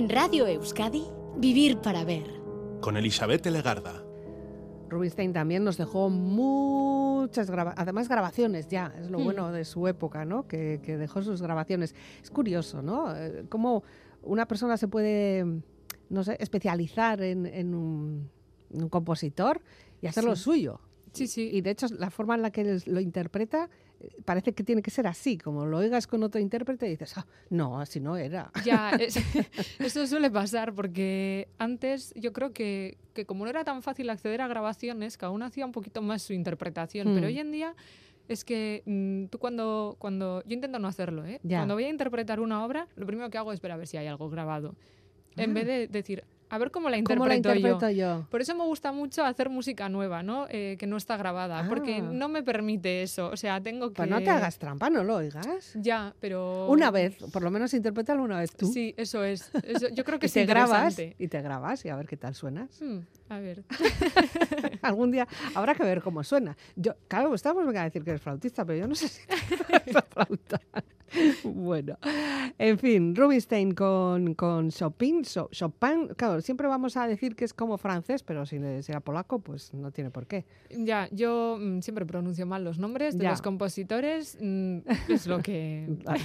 En 0.00 0.08
Radio 0.08 0.46
Euskadi, 0.46 1.04
Vivir 1.36 1.76
para 1.82 2.04
Ver. 2.04 2.24
Con 2.80 2.96
Elizabeth 2.96 3.44
Legarda. 3.44 4.02
Rubinstein 4.88 5.34
también 5.34 5.62
nos 5.62 5.76
dejó 5.76 6.08
muchas 6.08 7.50
grabaciones, 7.50 7.82
además 7.82 8.08
grabaciones 8.08 8.66
ya, 8.68 8.94
es 8.98 9.10
lo 9.10 9.18
Hmm. 9.18 9.24
bueno 9.24 9.52
de 9.52 9.66
su 9.66 9.86
época, 9.88 10.24
¿no? 10.24 10.48
Que, 10.48 10.80
que 10.82 10.96
dejó 10.96 11.20
sus 11.20 11.42
grabaciones. 11.42 11.94
Es 12.22 12.30
curioso, 12.30 12.80
¿no? 12.80 13.14
Eh, 13.14 13.44
Cómo 13.50 13.82
una 14.22 14.46
persona 14.48 14.78
se 14.78 14.88
puede, 14.88 15.44
no 16.08 16.24
sé, 16.24 16.34
especializar 16.40 17.20
en, 17.20 17.44
en 17.44 17.74
un, 17.74 18.30
en 18.72 18.82
un 18.84 18.88
compositor 18.88 19.60
y 20.00 20.06
hacer 20.06 20.24
lo 20.24 20.34
Sí. 20.34 20.44
suyo. 20.44 20.80
Sí, 21.12 21.26
sí. 21.26 21.50
Y 21.52 21.60
de 21.60 21.72
hecho, 21.72 21.88
la 21.98 22.08
forma 22.08 22.36
en 22.36 22.40
la 22.40 22.50
que 22.50 22.78
lo 22.86 23.00
interpreta 23.00 23.68
parece 24.24 24.52
que 24.52 24.62
tiene 24.64 24.82
que 24.82 24.90
ser 24.90 25.06
así. 25.06 25.36
Como 25.38 25.66
lo 25.66 25.78
oigas 25.78 26.06
con 26.06 26.22
otro 26.22 26.40
intérprete 26.40 26.86
y 26.86 26.90
dices, 26.90 27.16
ah, 27.18 27.26
no, 27.50 27.80
así 27.80 28.00
no 28.00 28.16
era. 28.16 28.50
Ya, 28.64 28.90
es- 28.90 29.16
eso 29.78 30.06
suele 30.06 30.30
pasar 30.30 30.72
porque 30.74 31.48
antes 31.58 32.12
yo 32.16 32.32
creo 32.32 32.52
que, 32.52 32.98
que 33.14 33.26
como 33.26 33.44
no 33.44 33.50
era 33.50 33.64
tan 33.64 33.82
fácil 33.82 34.10
acceder 34.10 34.40
a 34.40 34.48
grabaciones, 34.48 35.16
cada 35.16 35.30
uno 35.32 35.44
hacía 35.44 35.66
un 35.66 35.72
poquito 35.72 36.02
más 36.02 36.22
su 36.22 36.32
interpretación. 36.32 37.08
Hmm. 37.10 37.14
Pero 37.14 37.26
hoy 37.26 37.38
en 37.38 37.52
día 37.52 37.74
es 38.28 38.44
que 38.44 38.82
mm, 38.86 39.24
tú 39.26 39.38
cuando, 39.38 39.96
cuando... 39.98 40.42
Yo 40.46 40.54
intento 40.54 40.78
no 40.78 40.86
hacerlo, 40.88 41.24
¿eh? 41.26 41.40
Cuando 41.46 41.74
voy 41.74 41.84
a 41.84 41.88
interpretar 41.88 42.38
una 42.40 42.64
obra, 42.64 42.86
lo 42.96 43.06
primero 43.06 43.28
que 43.30 43.38
hago 43.38 43.52
es 43.52 43.60
ver 43.60 43.72
a 43.72 43.76
ver 43.76 43.86
si 43.88 43.96
hay 43.96 44.06
algo 44.06 44.30
grabado. 44.30 44.76
En 45.36 45.50
Ah. 45.50 45.54
vez 45.54 45.66
de 45.66 45.88
decir, 45.88 46.24
a 46.50 46.58
ver 46.58 46.70
cómo 46.70 46.90
la 46.90 47.02
¿Cómo 47.02 47.26
la 47.26 47.36
interpreto, 47.36 47.88
yo. 47.90 47.96
yo? 48.20 48.26
Por 48.30 48.40
eso 48.42 48.54
me 48.54 48.64
gusta 48.64 48.92
mucho 48.92 49.24
hacer 49.24 49.48
música 49.48 49.88
nueva, 49.88 50.22
¿no? 50.22 50.46
Eh, 50.50 50.76
que 50.78 50.86
no 50.86 50.96
está 50.96 51.16
grabada, 51.16 51.66
porque 51.68 51.96
Ah. 51.96 52.08
no 52.12 52.28
me 52.28 52.42
permite 52.42 53.02
eso. 53.02 53.28
O 53.30 53.36
sea, 53.36 53.60
tengo 53.60 53.88
que... 53.90 53.94
Pues 53.96 54.10
no 54.10 54.20
te 54.20 54.30
hagas 54.30 54.58
trampa, 54.58 54.90
no 54.90 55.02
lo 55.04 55.16
oigas. 55.16 55.46
Ya, 55.74 56.14
pero... 56.20 56.66
Una 56.68 56.90
vez, 56.90 57.16
por 57.32 57.42
lo 57.42 57.50
menos 57.50 57.72
interprétalo 57.72 58.22
una 58.22 58.38
vez 58.40 58.52
tú. 58.54 58.66
Sí, 58.72 58.94
eso 58.96 59.24
es. 59.24 59.50
Eso- 59.64 59.88
yo 59.88 60.04
creo 60.04 60.18
que 60.18 60.26
es 60.26 60.32
te 60.32 60.44
grabas 60.44 60.98
y 61.18 61.28
te 61.28 61.40
grabas 61.40 61.84
y 61.84 61.88
a 61.88 61.96
ver 61.96 62.06
qué 62.06 62.16
tal 62.16 62.34
suenas. 62.34 62.80
Hmm, 62.82 62.98
a 63.28 63.38
ver. 63.38 63.64
Algún 64.82 65.10
día 65.10 65.26
habrá 65.54 65.74
que 65.74 65.84
ver 65.84 66.02
cómo 66.02 66.24
suena. 66.24 66.56
Yo, 66.76 66.94
claro, 67.08 67.34
estamos 67.34 67.64
venga 67.66 67.82
a 67.82 67.84
decir 67.84 68.02
que 68.02 68.10
eres 68.10 68.22
flautista, 68.22 68.64
pero 68.64 68.78
yo 68.78 68.88
no 68.88 68.94
sé 68.94 69.08
si 69.08 69.20
flauta. 70.10 70.60
Bueno, 71.44 71.96
en 72.58 72.78
fin, 72.78 73.14
Rubinstein 73.16 73.72
con, 73.72 74.34
con 74.34 74.70
Chopin, 74.70 75.24
So- 75.24 75.48
Chopin, 75.52 76.08
claro, 76.16 76.40
siempre 76.40 76.68
vamos 76.68 76.96
a 76.96 77.06
decir 77.06 77.34
que 77.34 77.44
es 77.44 77.52
como 77.54 77.78
francés, 77.78 78.22
pero 78.22 78.46
si 78.46 78.56
era 78.56 79.00
polaco, 79.00 79.40
pues 79.40 79.72
no 79.74 79.90
tiene 79.90 80.10
por 80.10 80.26
qué. 80.26 80.44
Ya, 80.70 81.08
yo 81.10 81.58
mm, 81.60 81.80
siempre 81.80 82.06
pronuncio 82.06 82.46
mal 82.46 82.64
los 82.64 82.78
nombres 82.78 83.16
de 83.18 83.24
Ya. 83.24 83.30
los 83.30 83.42
compositores. 83.42 84.38
mm, 84.40 84.78
es 85.08 85.26
lo 85.26 85.38
que. 85.40 85.86
Vale. 86.04 86.20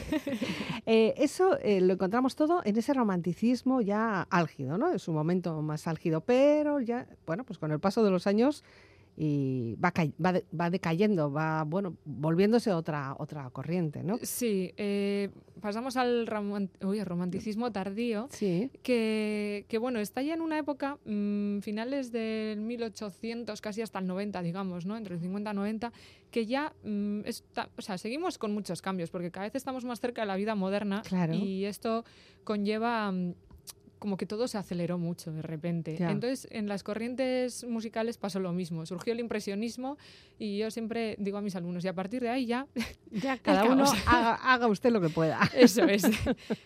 Eh, 0.86 1.14
eso 1.18 1.58
eh, 1.62 1.82
lo 1.82 1.94
encontramos 1.94 2.36
todo 2.36 2.62
en 2.64 2.78
ese 2.78 2.94
romanticismo 2.94 3.82
ya 3.82 4.22
álgido, 4.30 4.78
¿no? 4.78 4.92
En 4.92 5.00
su 5.00 5.12
momento 5.14 5.62
más 5.62 5.88
álgido, 5.88 6.22
pero 6.22 6.80
ya, 6.80 7.08
bueno, 7.26 7.44
pues 7.44 7.58
con 7.60 7.72
el 7.72 7.80
paso 7.80 8.04
de 8.04 8.12
los 8.12 8.28
años 8.28 8.64
y 9.18 9.76
va, 9.76 9.92
ca- 9.92 10.08
va, 10.24 10.34
de- 10.34 10.46
va 10.60 10.70
decayendo, 10.70 11.32
va, 11.32 11.64
bueno, 11.64 11.96
volviéndose 12.06 12.72
otra, 12.74 13.16
otra 13.18 13.50
corriente, 13.52 14.04
¿no? 14.04 14.18
Sí, 14.22 14.74
eh, 14.78 15.30
pasamos 15.62 15.96
al 15.98 16.28
uy, 16.84 17.04
romanticismo 17.04 17.72
tardío. 17.72 18.28
Sí. 18.32 18.70
Que, 18.84 19.66
que, 19.70 19.78
bueno, 19.78 20.00
está 20.00 20.22
ya 20.22 20.34
en 20.34 20.42
una 20.42 20.58
época, 20.60 20.98
mm, 21.06 21.60
finales 21.60 22.12
del 22.12 22.60
1800, 22.62 23.62
casi 23.62 23.82
hasta 23.82 24.00
el 24.00 24.08
90, 24.08 24.42
digamos, 24.42 24.86
¿no? 24.86 24.98
Entre 24.98 25.16
el 25.16 25.22
50 25.22 25.52
y 25.52 25.56
90, 25.56 25.94
que 26.32 26.46
ya 26.46 26.74
mm, 26.84 27.22
está, 27.26 27.70
o 27.78 27.82
sea, 27.82 27.98
seguimos 27.98 28.38
con 28.38 28.54
muchos 28.54 28.82
cambios, 28.82 29.10
porque 29.12 29.32
cada 29.32 29.46
vez 29.46 29.56
estamos 29.56 29.86
más 29.86 30.02
cerca 30.02 30.22
de 30.24 30.28
la 30.28 30.36
vida 30.36 30.56
moderna 30.56 31.02
Claro. 31.08 31.34
y 31.34 31.64
esto 31.66 32.04
conlleva 32.44 33.12
mm, 33.12 33.34
como 34.06 34.18
que 34.18 34.28
todo 34.28 34.48
se 34.48 34.60
aceleró 34.60 35.00
mucho 35.00 35.32
de 35.32 35.42
repente. 35.42 35.98
Entonces, 36.00 36.48
en 36.52 36.68
las 36.68 36.84
corrientes 36.84 37.64
musicales 37.64 38.20
pasó 38.20 38.40
lo 38.40 38.54
mismo. 38.54 38.86
Surgió 38.86 39.14
el 39.14 39.20
impresionismo 39.20 39.98
y 40.38 40.60
yo 40.60 40.70
siempre 40.70 41.16
digo 41.18 41.40
a 41.40 41.42
mis 41.42 41.56
alumnos, 41.56 41.84
y 41.84 41.88
a 41.88 41.96
partir 41.96 42.22
de 42.22 42.30
ahí 42.30 42.46
ya 42.46 42.68
Ya 43.12 43.40
cada 43.40 43.64
uno 43.64 43.84
haga, 44.06 44.36
haga 44.36 44.68
usted 44.68 44.92
lo 44.92 45.02
que 45.02 45.10
pueda. 45.10 45.40
eso 45.56 45.86
es. 45.86 46.04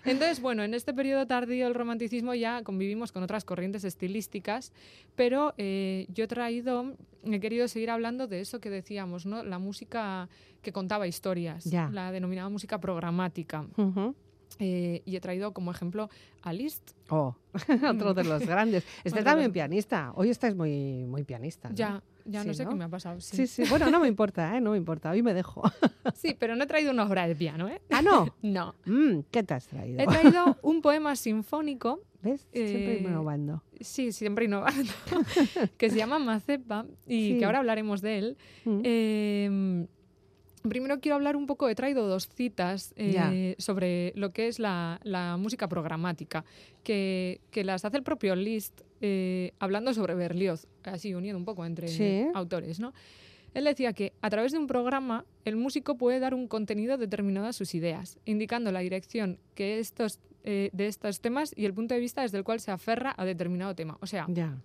Entonces, 0.04 0.42
bueno, 0.42 0.64
en 0.64 0.74
este 0.74 0.94
periodo 0.94 1.28
tardío 1.28 1.64
del 1.64 1.76
romanticismo 1.76 2.36
ya 2.36 2.62
convivimos 2.62 3.14
con 3.14 3.24
otras 3.24 3.46
corrientes 3.46 3.86
estilísticas, 3.86 4.74
pero 5.16 5.54
eh, 5.58 6.08
yo 6.10 6.26
he 6.26 6.28
traído, 6.28 6.94
he 7.24 7.40
querido 7.40 7.70
seguir 7.70 7.90
hablando 7.90 8.28
de 8.28 8.42
eso 8.42 8.60
que 8.60 8.70
decíamos, 8.70 9.26
¿no? 9.26 9.44
La 9.46 9.60
música 9.60 10.28
que 10.62 10.74
contaba 10.74 11.08
historias, 11.08 11.68
la 11.68 12.12
denominada 12.12 12.50
música 12.50 12.82
programática. 12.82 13.66
Ujú. 13.78 14.14
Eh, 14.60 15.02
y 15.06 15.16
he 15.16 15.22
traído 15.22 15.54
como 15.54 15.72
ejemplo 15.72 16.10
a 16.42 16.52
Liszt. 16.52 16.92
Oh, 17.10 17.34
otro 17.90 18.14
de 18.14 18.24
los 18.26 18.46
grandes. 18.46 18.84
Este 19.06 19.24
también 19.24 19.52
pianista. 19.54 20.12
Hoy 20.16 20.30
estáis 20.30 20.54
muy, 20.56 21.06
muy 21.06 21.24
pianista. 21.24 21.70
¿no? 21.70 21.76
Ya, 21.76 22.04
ya 22.26 22.44
no 22.44 22.54
sé 22.54 22.66
¿no? 22.66 22.72
qué 22.72 22.76
me 22.76 22.84
ha 22.84 22.90
pasado. 22.90 23.22
Sí, 23.22 23.48
Sí. 23.48 23.48
sí. 23.48 23.64
Bueno, 23.70 23.90
no 23.90 24.02
me 24.02 24.08
importa, 24.10 24.56
¿eh? 24.58 24.60
No 24.62 24.72
me 24.72 24.78
importa. 24.78 25.12
Hoy 25.12 25.22
me 25.24 25.34
dejo. 25.34 25.64
Sí, 26.16 26.36
pero 26.38 26.56
no 26.56 26.64
he 26.64 26.68
traído 26.68 26.92
una 26.92 27.04
obra 27.06 27.28
de 27.28 27.36
piano, 27.36 27.70
¿eh? 27.70 27.82
ah, 27.92 28.02
no. 28.02 28.36
No. 28.42 28.74
Mm, 28.86 29.20
¿Qué 29.32 29.44
te 29.44 29.54
has 29.54 29.68
traído? 29.68 30.02
He 30.02 30.08
traído 30.08 30.58
un 30.62 30.82
poema 30.82 31.16
sinfónico 31.16 32.02
¿Ves? 32.22 32.48
Siempre 32.52 32.96
eh, 32.98 33.02
innovando. 33.02 33.64
Sí, 33.80 34.12
siempre 34.12 34.46
innovando. 34.46 34.92
que 35.78 35.90
se 35.90 35.96
llama 35.96 36.20
Mazepa 36.20 36.86
y 37.08 37.34
Sí. 37.34 37.40
que 37.40 37.46
ahora 37.46 37.60
hablaremos 37.60 38.02
de 38.02 38.18
él. 38.18 38.38
Mm. 38.66 38.82
Eh, 38.84 39.88
primero 40.68 41.00
quiero 41.00 41.16
hablar 41.16 41.36
un 41.36 41.46
poco, 41.46 41.70
he 41.70 41.76
traído 41.76 42.08
dos 42.08 42.28
citas 42.28 42.94
eh, 42.96 43.56
sobre 43.58 44.12
lo 44.16 44.32
que 44.32 44.48
es 44.48 44.60
la, 44.60 45.00
la 45.04 45.38
música 45.38 45.68
programática, 45.70 46.44
que, 46.84 47.42
que 47.52 47.64
las 47.64 47.86
hace 47.86 47.98
el 47.98 48.04
propio 48.04 48.36
Liszt 48.36 48.82
eh, 49.02 49.54
hablando 49.60 49.94
sobre 49.94 50.16
Berlioz, 50.16 50.68
así 50.84 51.14
uniendo 51.14 51.38
un 51.38 51.46
poco 51.46 51.66
entre 51.66 51.88
Sí. 51.88 52.26
autores, 52.34 52.80
¿no? 52.80 52.94
Él 53.54 53.64
decía 53.64 53.94
que 53.94 54.14
a 54.22 54.30
través 54.30 54.52
de 54.52 54.60
un 54.60 54.68
programa 54.68 55.26
el 55.44 55.56
músico 55.56 55.96
puede 55.98 56.20
dar 56.20 56.34
un 56.36 56.48
contenido 56.48 56.98
determinado 56.98 57.48
a 57.48 57.54
sus 57.54 57.74
ideas, 57.74 58.20
indicando 58.26 58.72
la 58.72 58.82
dirección 58.82 59.40
que 59.56 59.80
estos, 59.80 60.20
eh, 60.44 60.70
de 60.72 60.86
estos 60.88 61.20
temas 61.22 61.52
y 61.56 61.66
el 61.66 61.74
punto 61.74 61.96
de 61.96 62.00
vista 62.00 62.22
desde 62.22 62.38
el 62.38 62.44
cual 62.44 62.60
se 62.60 62.70
aferra 62.72 63.16
a 63.18 63.26
determinado 63.26 63.74
tema. 63.74 63.98
O 64.02 64.06
sea, 64.06 64.28
Ya. 64.30 64.62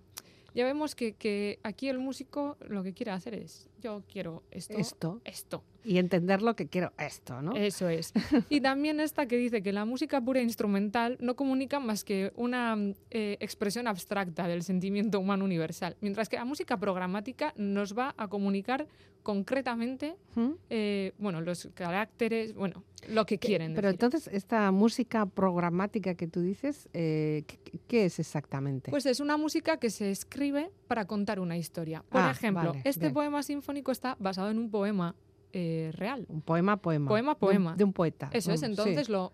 ya 0.53 0.65
vemos 0.65 0.93
que, 0.93 1.13
que 1.13 1.57
aquí 1.63 1.89
el 1.89 1.97
músico 1.97 2.57
lo 2.67 2.83
que 2.83 2.93
quiere 2.93 3.11
hacer 3.11 3.33
es, 3.33 3.67
yo 3.81 4.03
quiero 4.11 4.43
esto, 4.51 4.77
Esto. 4.77 5.21
esto. 5.23 5.63
Y 5.85 5.97
entender 5.99 6.41
lo 6.41 6.55
que 6.55 6.67
quiero, 6.67 6.91
esto, 6.97 7.41
¿no? 7.41 7.53
Eso 7.55 7.87
es. 7.89 8.11
Y 8.49 8.59
también 8.61 8.99
esta 8.99 9.27
que 9.27 9.37
dice 9.37 9.61
que 9.61 9.71
la 9.71 9.85
música 9.85 10.19
pura 10.21 10.39
e 10.39 10.43
instrumental 10.43 11.17
no 11.19 11.35
comunica 11.35 11.79
más 11.79 12.03
que 12.03 12.31
una 12.35 12.75
eh, 13.11 13.37
expresión 13.39 13.87
abstracta 13.87 14.47
del 14.47 14.63
sentimiento 14.63 15.19
humano 15.19 15.45
universal, 15.45 15.95
mientras 16.01 16.27
que 16.29 16.37
la 16.37 16.45
música 16.45 16.77
programática 16.77 17.53
nos 17.57 17.95
va 17.97 18.13
a 18.17 18.27
comunicar 18.27 18.87
concretamente, 19.23 20.15
¿Mm? 20.35 20.49
eh, 20.69 21.13
bueno, 21.17 21.41
los 21.41 21.67
caracteres, 21.73 22.53
bueno, 22.53 22.83
lo 23.09 23.25
que 23.25 23.37
quieren. 23.39 23.73
Pero 23.73 23.87
decir. 23.87 23.95
entonces, 24.03 24.29
esta 24.33 24.71
música 24.71 25.25
programática 25.25 26.15
que 26.15 26.27
tú 26.27 26.41
dices, 26.41 26.87
eh, 26.93 27.43
¿qué, 27.47 27.79
qué 27.87 28.05
es 28.05 28.19
exactamente? 28.19 28.91
Pues 28.91 29.05
es 29.07 29.19
una 29.19 29.35
música 29.37 29.77
que 29.77 29.89
se 29.89 30.11
escribe 30.11 30.71
para 30.87 31.05
contar 31.05 31.39
una 31.39 31.57
historia. 31.57 32.03
Por 32.09 32.21
Ah, 32.21 32.31
ejemplo, 32.31 32.69
vale, 32.69 32.81
este 32.85 33.01
bien. 33.07 33.13
poema 33.13 33.43
sinfónico 33.43 33.91
está 33.91 34.15
basado 34.19 34.49
en 34.51 34.57
un 34.59 34.69
poema 34.69 35.15
eh, 35.55 35.91
real. 35.95 36.25
un 36.29 36.41
poema, 36.41 36.77
poema. 36.77 37.07
Poema, 37.07 37.31
De 37.31 37.35
un- 37.35 37.39
poema. 37.39 37.75
De 37.75 37.83
un, 37.85 37.93
poeta. 37.93 38.29
Eso 38.33 38.51
es, 38.51 38.59
Mm, 38.61 38.65
sí. 38.65 38.69
entonces 38.71 39.09
lo 39.09 39.31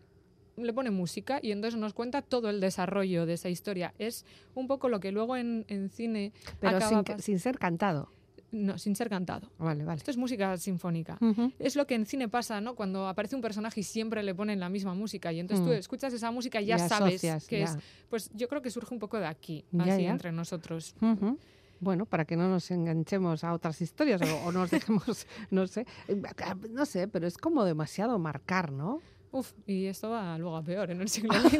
le 0.57 0.73
pone 0.73 0.91
música 0.91 1.39
y 1.41 1.51
entonces 1.51 1.79
nos 1.79 1.93
cuenta 1.93 2.21
todo 2.21 2.49
el 2.49 2.59
desarrollo 2.59 3.25
de 3.25 3.33
esa 3.33 3.49
historia. 3.49 3.93
Es 3.97 4.25
un 4.53 4.67
poco 4.67 4.89
lo 4.89 4.99
que 4.99 5.11
luego 5.11 5.35
en, 5.35 5.65
en 5.69 5.89
cine 5.89 6.33
Pero 6.59 6.77
acaba 6.77 7.03
sin, 7.03 7.19
sin 7.19 7.39
ser 7.39 7.57
cantado. 7.57 8.09
no, 8.51 8.77
sin 8.77 8.95
ser 8.97 9.09
cantado. 9.09 9.49
Vale, 9.57 9.85
vale. 9.85 9.97
Esto 9.97 10.11
es 10.11 10.17
música 10.17 10.57
sinfónica. 10.57 11.17
Ujú. 11.21 11.51
Es 11.57 11.75
lo 11.77 11.87
que 11.87 11.95
en 11.95 12.05
cine 12.05 12.27
pasa, 12.27 12.59
¿no? 12.61 12.75
Cuando 12.75 13.07
aparece 13.07 13.35
un 13.35 13.41
personaje 13.41 13.79
y 13.79 13.83
siempre 13.83 14.21
le 14.23 14.35
ponen 14.35 14.59
la 14.59 14.67
misma 14.69 14.93
música 14.93 15.31
y 15.31 15.39
entonces 15.39 15.65
tú 15.65 15.71
Mm. 15.71 15.75
escuchas 15.79 16.13
esa 16.13 16.29
música 16.31 16.61
y 16.61 16.65
ya 16.65 16.77
sabes 16.77 17.13
asocias, 17.15 17.47
que 17.47 17.59
ya. 17.59 17.65
es. 17.65 17.77
Pues 18.09 18.29
yo 18.35 18.47
creo 18.49 18.61
que 18.61 18.69
surge 18.69 18.93
un 18.93 18.99
poco 18.99 19.17
de 19.17 19.25
aquí, 19.27 19.63
Ya, 19.71 19.93
así 19.93 20.03
entre 20.05 20.31
nosotros. 20.33 20.93
Ujú. 21.01 21.39
Bueno, 21.81 22.05
para 22.05 22.25
que 22.25 22.37
no 22.37 22.47
nos 22.47 22.69
enganchemos 22.71 23.43
a 23.43 23.53
otras 23.53 23.81
historias 23.81 24.21
o, 24.21 24.45
o 24.45 24.51
nos 24.51 24.69
dejemos, 24.71 25.27
no 25.49 25.67
sé, 25.67 25.85
eh, 26.07 26.21
no 26.69 26.85
sé, 26.85 27.07
pero 27.07 27.27
es 27.27 27.37
como 27.37 27.65
demasiado 27.65 28.17
marcar, 28.19 28.71
¿no? 28.71 29.01
Uf, 29.33 29.53
y 29.65 29.85
esto 29.85 30.09
va 30.09 30.37
luego 30.37 30.57
a 30.57 30.63
peor 30.63 30.91
en 30.91 31.01
el 31.01 31.07
siglo 31.07 31.33
XX. 31.39 31.59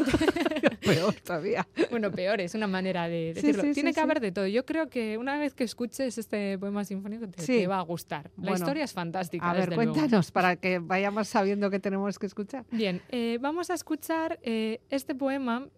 Peor 0.82 1.14
todavía. 1.24 1.66
bueno, 1.90 2.12
peor 2.12 2.42
es 2.42 2.54
una 2.54 2.68
manera 2.68 3.08
de 3.08 3.34
decirlo. 3.34 3.64
sí, 3.64 3.74
Tiene 3.74 3.92
sí, 3.92 3.96
que 3.96 4.02
haber 4.02 4.20
de 4.20 4.32
todo. 4.32 4.48
Yo 4.48 4.66
creo 4.66 4.90
que 4.90 5.18
una 5.18 5.38
vez 5.38 5.54
que 5.54 5.64
escuches 5.64 6.18
este 6.18 6.58
poema 6.58 6.84
sinfónico 6.84 7.28
te, 7.30 7.68
va 7.68 7.80
a 7.80 7.82
gustar. 7.82 8.32
La 8.38 8.54
historia 8.54 8.84
es 8.84 8.92
fantástica. 8.92 9.50
A 9.50 9.54
ver, 9.54 9.70
desde 9.70 9.76
luego. 9.76 9.94
cuéntanos 9.94 10.32
para 10.32 10.56
que 10.58 10.80
vayamos 10.80 11.28
sabiendo 11.28 11.70
qué 11.70 11.80
tenemos 11.80 12.20
que 12.20 12.26
escuchar. 12.26 12.66
Bien, 12.72 13.02
eh, 13.10 13.38
vamos 13.40 13.70
a 13.70 13.76
escuchar 13.76 14.40
eh, 14.42 14.82
este 14.90 15.16
poema 15.16 15.70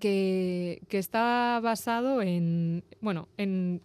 que, 0.00 0.80
que 0.88 0.98
está 0.98 1.60
basado 1.62 2.20
en, 2.22 2.84
bueno, 3.00 3.28
en, 3.36 3.80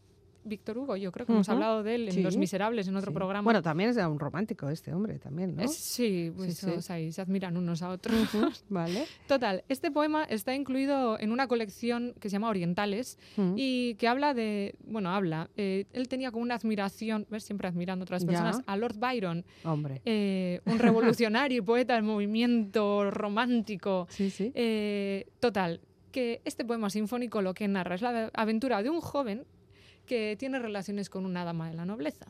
Víctor 0.45 0.77
Hugo, 0.77 0.97
yo 0.97 1.09
creo 1.13 1.25
que 1.25 1.31
hemos 1.31 1.47
hablado 1.47 1.83
de 1.83 1.95
él 1.95 2.07
en 2.09 2.15
Sí. 2.15 2.21
Los 2.21 2.35
Miserables, 2.35 2.85
en 2.89 2.97
otro 2.97 3.11
Sí. 3.11 3.15
programa. 3.15 3.45
Bueno, 3.45 3.61
también 3.61 3.91
es 3.91 3.95
un 3.95 4.19
romántico 4.19 4.67
este 4.69 4.93
hombre, 4.93 5.17
también, 5.17 5.55
¿no? 5.55 5.61
Es- 5.63 5.73
sí, 5.77 6.33
pues 6.35 6.57
Sí, 6.57 6.65
todos 6.65 6.89
ahí 6.89 7.13
se 7.13 7.21
admiran 7.21 7.55
unos 7.55 7.81
a 7.81 7.87
otros. 7.87 8.17
Vale. 8.67 9.05
Total, 9.29 9.63
este 9.69 9.89
poema 9.89 10.25
está 10.25 10.53
incluido 10.53 11.17
en 11.17 11.31
una 11.31 11.47
colección 11.47 12.13
que 12.19 12.27
se 12.27 12.33
llama 12.33 12.49
Orientales 12.49 13.17
y 13.55 13.95
que 13.95 14.09
habla 14.09 14.33
de, 14.33 14.75
bueno, 14.85 15.11
habla, 15.11 15.49
eh, 15.55 15.85
él 15.93 16.09
tenía 16.09 16.29
como 16.29 16.43
una 16.43 16.55
admiración, 16.55 17.25
ves, 17.29 17.45
siempre 17.45 17.69
admirando 17.69 18.03
a 18.03 18.07
otras 18.07 18.23
Ya. 18.23 18.27
personas, 18.27 18.61
a 18.65 18.75
Lord 18.75 18.97
Byron, 18.99 19.45
Hombre. 19.63 20.01
eh, 20.03 20.59
un 20.65 20.77
revolucionario 21.17 21.59
y 21.59 21.61
poeta 21.61 21.93
del 21.93 22.03
movimiento 22.03 23.09
romántico. 23.11 24.07
Sí, 24.09 24.29
sí. 24.29 24.51
Eh, 24.55 25.25
total, 25.39 25.79
que 26.13 26.41
este 26.45 26.63
poema 26.63 26.89
sinfónico 26.89 27.41
lo 27.41 27.54
que 27.54 27.67
narra 27.67 27.95
es 27.95 28.02
la 28.02 28.30
aventura 28.34 28.82
de 28.82 28.89
un 28.89 29.02
joven 29.02 29.43
que 30.06 30.38
tiene 30.39 30.60
relaciones 30.60 31.10
con 31.10 31.26
una 31.26 31.43
dama 31.43 31.67
de 31.69 31.76
la 31.76 31.84
nobleza. 31.86 32.28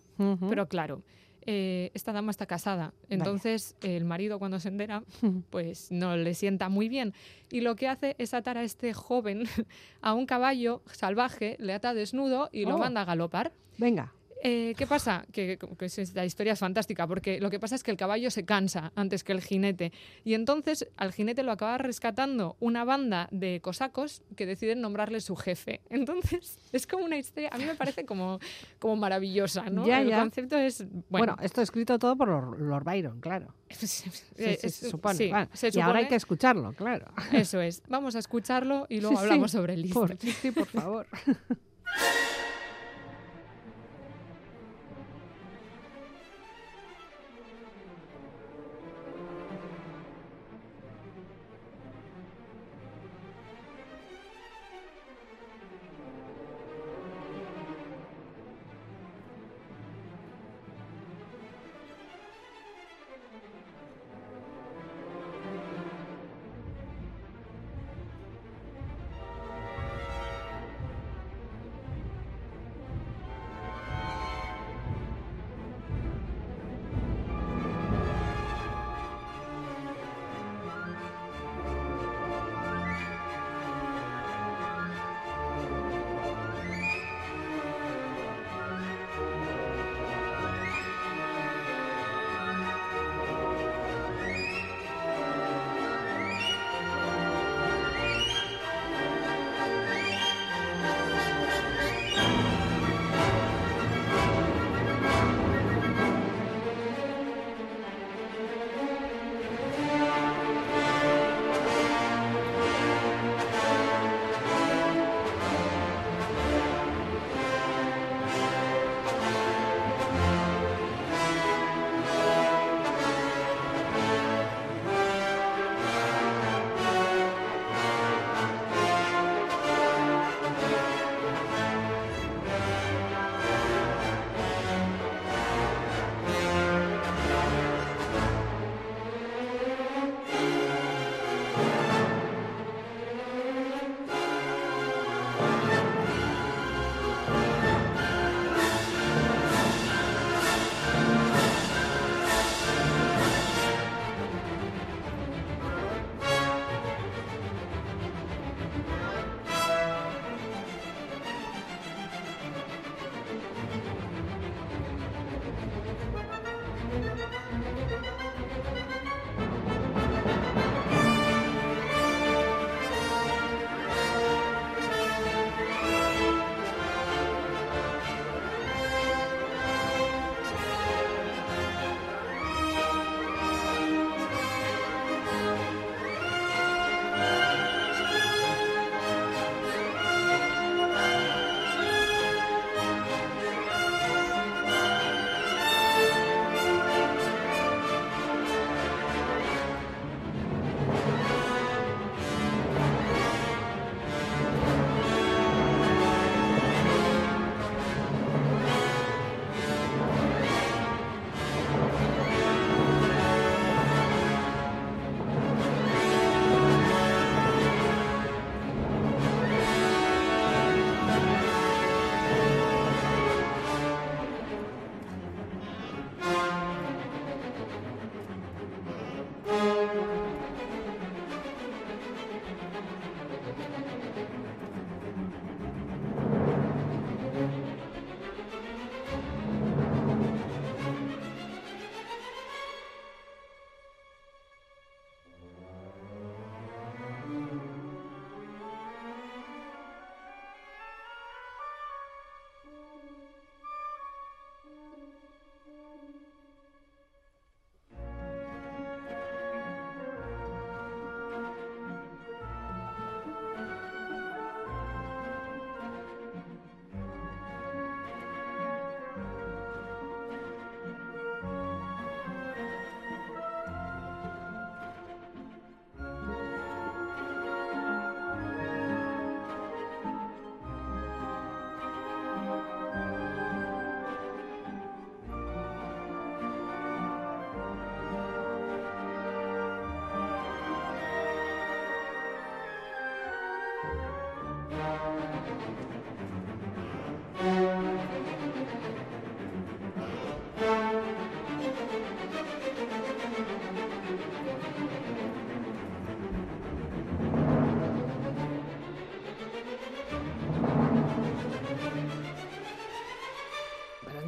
Pero 0.50 0.67
claro, 0.67 1.02
eh, 1.46 1.91
esta 1.93 2.13
dama 2.13 2.32
está 2.32 2.46
casada, 2.46 2.93
entonces 3.10 3.76
el 3.82 4.06
marido 4.06 4.39
cuando 4.39 4.60
se 4.60 4.69
entera 4.69 5.04
pues 5.50 5.91
no 5.91 6.15
le 6.15 6.34
sienta 6.36 6.69
muy 6.69 6.88
bien. 6.88 7.13
Y 7.52 7.62
lo 7.62 7.76
que 7.76 7.88
hace 7.89 8.15
es 8.17 8.34
atar 8.34 8.58
a 8.58 8.63
este 8.63 8.93
joven 8.93 9.43
a 10.02 10.13
un 10.13 10.26
caballo 10.26 10.82
salvaje, 10.91 11.58
le 11.60 11.74
ata 11.74 11.93
desnudo 11.93 12.50
y 12.52 12.65
lo 12.65 12.76
Oh. 12.76 12.80
manda 12.80 13.02
a 13.02 13.06
galopar. 13.06 13.52
Venga. 13.78 14.13
Eh, 14.45 14.73
¿Qué 14.77 14.86
pasa? 14.86 15.25
Que, 15.32 15.58
que 15.58 15.86
es- 15.86 15.97
esta 15.99 16.25
historia 16.25 16.51
es 16.51 16.60
fantástica, 16.60 17.08
porque 17.08 17.39
lo 17.39 17.49
que 17.49 17.62
pasa 17.62 17.75
es 17.75 17.84
que 17.84 17.91
el 17.91 17.97
caballo 17.97 18.29
se 18.29 18.43
cansa 18.43 18.91
antes 18.93 19.23
que 19.23 19.32
el 19.32 19.39
jinete. 19.41 19.93
Y 20.25 20.34
entonces 20.34 20.86
al 20.97 21.13
jinete 21.13 21.43
lo 21.43 21.53
acaba 21.53 21.77
rescatando 21.77 22.58
una 22.60 22.84
banda 22.84 23.29
de 23.32 23.62
cosacos 23.62 24.21
que 24.36 24.45
deciden 24.45 24.82
nombrarle 24.82 25.21
su 25.21 25.38
jefe. 25.38 25.79
Entonces 25.89 26.60
es 26.73 26.86
como 26.86 27.06
una 27.06 27.15
historia, 27.17 27.49
a 27.53 27.58
mí 27.58 27.63
me 27.63 27.75
parece 27.75 28.06
como, 28.06 28.39
como 28.79 28.97
maravillosa, 28.97 29.69
¿no? 29.69 29.88
Ya, 29.88 30.01
el 30.01 30.10
ya. 30.10 30.19
concepto 30.19 30.58
es... 30.58 30.84
Bueno, 30.89 31.08
Bueno, 31.10 31.38
esto 31.41 31.62
escrito 31.62 31.97
todo 31.97 32.17
por 32.17 32.27
Lord, 32.27 32.60
Lord 32.60 32.84
Byron, 32.84 33.21
claro. 33.21 33.53
sí, 33.69 33.88
Sí, 33.88 34.10
sí, 34.36 34.43
es- 34.43 34.75
se 34.75 34.89
supone. 34.89 35.15
sí, 35.15 35.29
Vale. 35.29 35.47
se 35.53 35.69
Y 35.73 35.79
ahora 35.79 35.99
hay 35.99 36.08
que 36.10 36.15
escucharlo, 36.15 36.73
claro. 36.73 37.06
Eso 37.32 37.62
es. 37.62 37.82
Vamos 37.88 38.15
a 38.17 38.19
escucharlo 38.19 38.88
y 38.89 38.99
luego 38.99 39.17
hablamos 39.19 39.51
sobre 39.51 39.75
el 39.75 39.86
sí, 40.19 40.32
sí, 40.34 40.51
por 40.51 40.67
favor. 40.67 41.08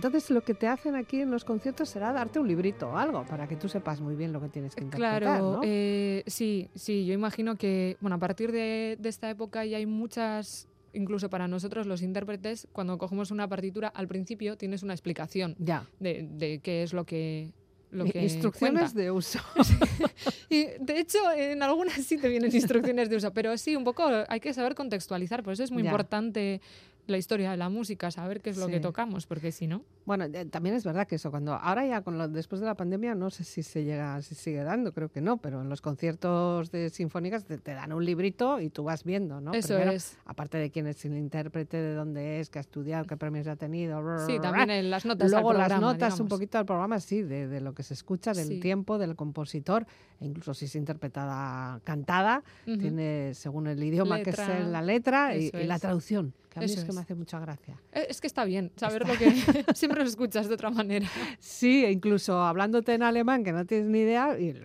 entonces 0.05 0.29
lo 0.31 0.41
que 0.43 0.53
te 0.53 0.67
hacen 0.67 0.95
aquí 0.95 1.21
en 1.21 1.31
los 1.31 1.43
conciertos 1.45 1.89
será 1.89 2.13
darte 2.13 2.39
un 2.39 2.47
librito 2.47 2.89
o 2.89 2.97
algo 2.97 3.25
para 3.25 3.47
que 3.47 3.55
tú 3.55 3.67
sepas 3.69 4.01
muy 4.01 4.15
bien 4.15 4.31
lo 4.33 4.41
que 4.41 4.49
tienes 4.49 4.75
que 4.75 4.83
interpretar, 4.83 5.21
Claro, 5.21 5.51
¿no? 5.57 5.61
eh, 5.63 6.23
sí, 6.27 6.69
sí, 6.75 7.05
yo 7.05 7.13
imagino 7.13 7.55
que, 7.55 7.97
bueno, 8.01 8.15
a 8.15 8.19
partir 8.19 8.51
de, 8.51 8.97
de 8.99 9.09
esta 9.09 9.29
época 9.29 9.65
ya 9.65 9.77
hay 9.77 9.85
muchas, 9.85 10.67
incluso 10.93 11.29
para 11.29 11.47
nosotros 11.47 11.87
los 11.87 12.01
intérpretes, 12.01 12.67
cuando 12.71 12.97
cogemos 12.97 13.31
una 13.31 13.47
partitura, 13.47 13.87
al 13.87 14.07
principio 14.07 14.57
tienes 14.57 14.83
una 14.83 14.93
explicación 14.93 15.55
ya. 15.59 15.87
de, 15.99 16.27
de 16.31 16.59
qué 16.59 16.83
es 16.83 16.93
lo 16.93 17.05
que... 17.05 17.51
Lo 17.91 18.03
que 18.03 18.23
Instrucciones 18.23 18.91
cuenta. 18.91 18.99
de 18.99 19.11
uso. 19.11 19.39
Y 20.49 20.65
de 20.79 20.99
hecho, 20.99 21.17
en 21.35 21.63
algunas 21.63 21.93
sí 21.93 22.17
te 22.17 22.27
vienen 22.29 22.51
instrucciones 22.53 23.09
de 23.09 23.15
uso, 23.15 23.31
pero 23.33 23.57
sí, 23.57 23.75
un 23.75 23.83
poco 23.83 24.03
hay 24.27 24.39
que 24.39 24.53
saber 24.53 24.75
contextualizar, 24.75 25.43
por 25.43 25.53
eso 25.53 25.63
es 25.63 25.71
muy 25.71 25.83
Ya. 25.83 25.89
importante 25.89 26.61
la 27.07 27.17
historia 27.17 27.51
de 27.51 27.57
la 27.57 27.69
música, 27.69 28.09
saber 28.11 28.41
qué 28.41 28.49
es 28.49 28.57
lo 28.57 28.67
que 28.67 28.79
tocamos, 28.79 29.25
porque 29.27 29.51
si 29.51 29.67
no... 29.67 29.83
Bueno, 30.05 30.25
eh, 30.25 30.45
también 30.45 30.75
es 30.75 30.83
verdad 30.83 31.07
que 31.07 31.15
eso, 31.15 31.31
cuando 31.31 31.53
ahora 31.53 31.85
ya 31.85 32.01
con 32.01 32.17
lo, 32.17 32.27
después 32.27 32.59
de 32.61 32.67
la 32.67 32.75
pandemia, 32.75 33.15
no 33.15 33.29
sé 33.29 33.43
si 33.43 33.63
se 33.63 33.83
llega, 33.83 34.21
si 34.21 34.35
sigue 34.35 34.63
dando, 34.63 34.93
creo 34.93 35.09
que 35.09 35.21
no, 35.21 35.37
pero 35.37 35.61
en 35.61 35.69
los 35.69 35.81
conciertos 35.81 36.71
de 36.71 36.89
sinfónicas 36.89 37.45
te, 37.45 37.57
te 37.57 37.73
dan 37.73 37.91
un 37.93 38.05
librito 38.05 38.59
y 38.59 38.69
tú 38.69 38.83
vas 38.83 39.03
viendo, 39.03 39.41
¿no? 39.41 39.53
Eso 39.53 39.69
Primero, 39.69 39.91
es. 39.91 40.17
Aparte 40.25 40.57
de 40.57 40.69
quién 40.69 40.87
es 40.87 41.03
el 41.05 41.17
intérprete, 41.17 41.77
de 41.77 41.93
dónde 41.93 42.39
es, 42.39 42.49
qué 42.49 42.59
ha 42.59 42.61
estudiado, 42.61 43.05
qué 43.05 43.17
premios 43.17 43.47
ha 43.47 43.55
tenido. 43.55 44.01
Sí, 44.27 44.39
también 44.39 44.69
en 44.69 44.89
las 44.91 45.05
notas. 45.05 45.25
al 45.25 45.31
Luego 45.31 45.53
las 45.53 45.67
programa, 45.69 45.93
notas, 45.93 46.19
un 46.19 46.27
poquito 46.27 46.57
al 46.57 46.65
programa, 46.65 46.99
sí, 46.99 47.21
de, 47.23 47.47
de 47.47 47.61
lo 47.61 47.73
que 47.73 47.83
se 47.83 47.93
escucha, 47.93 48.33
del 48.33 48.47
Sí. 48.47 48.59
tiempo, 48.59 48.97
del 48.97 49.15
compositor, 49.15 49.87
e 50.19 50.25
incluso 50.25 50.53
si 50.53 50.65
es 50.65 50.75
interpretada 50.75 51.79
cantada, 51.83 52.43
tiene 52.65 53.33
según 53.33 53.67
el 53.67 53.81
idioma 53.83 54.21
que 54.21 54.29
es 54.31 54.37
la 54.37 54.81
letra 54.81 55.35
y, 55.35 55.51
la 55.65 55.79
traducción, 55.79 56.33
que 56.55 56.59
a 56.59 56.61
mí 56.61 56.71
Eso 56.71 56.79
es 56.79 56.85
que 56.85 56.93
me 56.93 57.01
hace 57.01 57.15
mucha 57.15 57.39
gracia. 57.39 57.79
Eh, 57.91 58.07
Es 58.09 58.21
que 58.21 58.27
está 58.27 58.45
bien 58.45 58.71
saber 58.77 59.07
lo 59.07 59.13
que 59.17 59.29
siempre 59.75 60.01
lo 60.03 60.07
escuchas 60.09 60.47
de 60.47 60.53
otra 60.55 60.69
manera. 60.69 61.07
Sí, 61.39 61.83
e 61.85 61.91
incluso 61.91 62.41
hablándote 62.41 62.93
en 62.93 63.03
alemán, 63.03 63.43
que 63.43 63.51
no 63.51 63.65
tienes 63.65 63.87
ni 63.87 63.99
idea, 63.99 64.37
y 64.39 64.55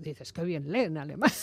dices, 0.00 0.32
qué 0.32 0.42
bien 0.44 0.70
lee 0.72 0.80
en 0.80 0.98
alemán. 0.98 1.30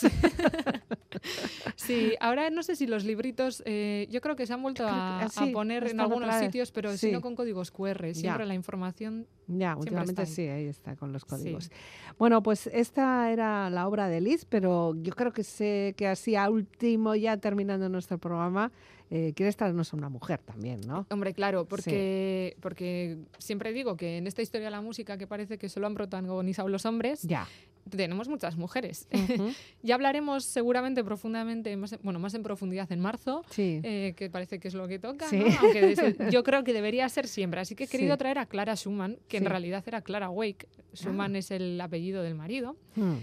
Sí, 1.76 2.14
ahora 2.20 2.50
no 2.50 2.62
sé 2.62 2.76
si 2.76 2.86
los 2.86 3.04
libritos, 3.04 3.62
eh, 3.66 4.06
yo 4.10 4.20
creo 4.20 4.36
que 4.36 4.46
se 4.46 4.52
han 4.52 4.62
vuelto 4.62 4.84
que- 4.84 4.90
a, 4.90 5.20
ah, 5.22 5.28
a 5.36 5.46
poner 5.52 5.86
en 5.86 6.00
algunos 6.00 6.34
sitios, 6.36 6.70
pero 6.70 6.92
Sí. 6.92 7.08
sino 7.08 7.20
con 7.20 7.34
códigos 7.34 7.70
QR. 7.70 8.14
Siempre 8.14 8.46
la 8.46 8.54
información. 8.54 9.26
ya, 9.46 9.76
últimamente 9.76 10.22
ahí. 10.22 10.26
sí, 10.26 10.42
ahí 10.48 10.66
está, 10.66 10.96
con 10.96 11.12
los 11.12 11.22
Sí. 11.22 11.28
códigos. 11.28 11.70
Bueno, 12.18 12.42
pues 12.42 12.66
esta 12.68 13.30
era 13.30 13.68
la 13.70 13.86
obra 13.88 14.08
de 14.08 14.20
Liz, 14.20 14.44
pero 14.46 14.94
yo 15.02 15.12
creo 15.14 15.32
que 15.32 15.44
sé 15.44 15.94
que 15.96 16.06
así 16.08 16.34
a 16.36 16.48
último, 16.50 17.14
ya 17.14 17.36
terminando 17.36 17.88
nuestro 17.88 18.18
programa, 18.18 18.70
eh, 19.10 19.32
quieres 19.36 19.56
traernos 19.56 19.92
a 19.92 19.96
una 19.96 20.08
mujer 20.08 20.40
también, 20.40 20.80
¿no? 20.86 21.06
Hombre, 21.10 21.34
claro, 21.34 21.66
porque, 21.66 22.56
porque 22.60 23.18
siempre 23.38 23.72
digo 23.72 23.96
que 23.96 24.16
en 24.16 24.26
esta 24.26 24.42
historia 24.42 24.66
de 24.66 24.70
la 24.70 24.80
música 24.80 25.18
que 25.18 25.26
parece 25.26 25.58
que 25.58 25.68
solo 25.68 25.86
han 25.86 25.94
protagonizado 25.94 26.68
los 26.68 26.84
hombres, 26.86 27.22
Ya. 27.22 27.46
tenemos 27.90 28.28
muchas 28.28 28.56
mujeres. 28.56 29.06
Ujú. 29.12 29.50
ya 29.82 29.94
hablaremos 29.94 30.44
seguramente 30.44 31.04
profundamente, 31.04 31.76
más 31.76 31.92
en- 31.92 32.00
bueno, 32.02 32.18
más 32.18 32.32
en 32.34 32.42
profundidad 32.42 32.90
en 32.92 33.00
marzo. 33.00 33.44
Sí. 33.50 33.80
eh, 33.84 34.14
que 34.16 34.30
parece 34.30 34.58
que 34.58 34.68
es 34.68 34.74
lo 34.74 34.88
que 34.88 34.98
toca, 34.98 35.28
Sí. 35.28 35.36
¿no? 35.38 35.46
Aunque 35.60 35.82
de- 35.94 36.30
yo 36.32 36.42
creo 36.42 36.64
que 36.64 36.72
debería 36.72 37.08
ser 37.10 37.28
siempre. 37.28 37.60
Así 37.60 37.74
que 37.74 37.84
he 37.84 37.88
querido 37.88 38.14
Sí. 38.14 38.18
traer 38.18 38.38
a 38.38 38.46
Clara 38.46 38.74
Schumann, 38.74 39.18
que 39.28 39.38
Sí. 39.38 39.44
en 39.44 39.50
realidad 39.50 39.84
era 39.86 40.00
Clara 40.00 40.30
Wake. 40.30 40.66
Schumann 40.94 41.36
es 41.36 41.50
el 41.50 41.78
apellido 41.80 42.22
del 42.22 42.34
marido. 42.36 42.76
Mm. 42.96 43.14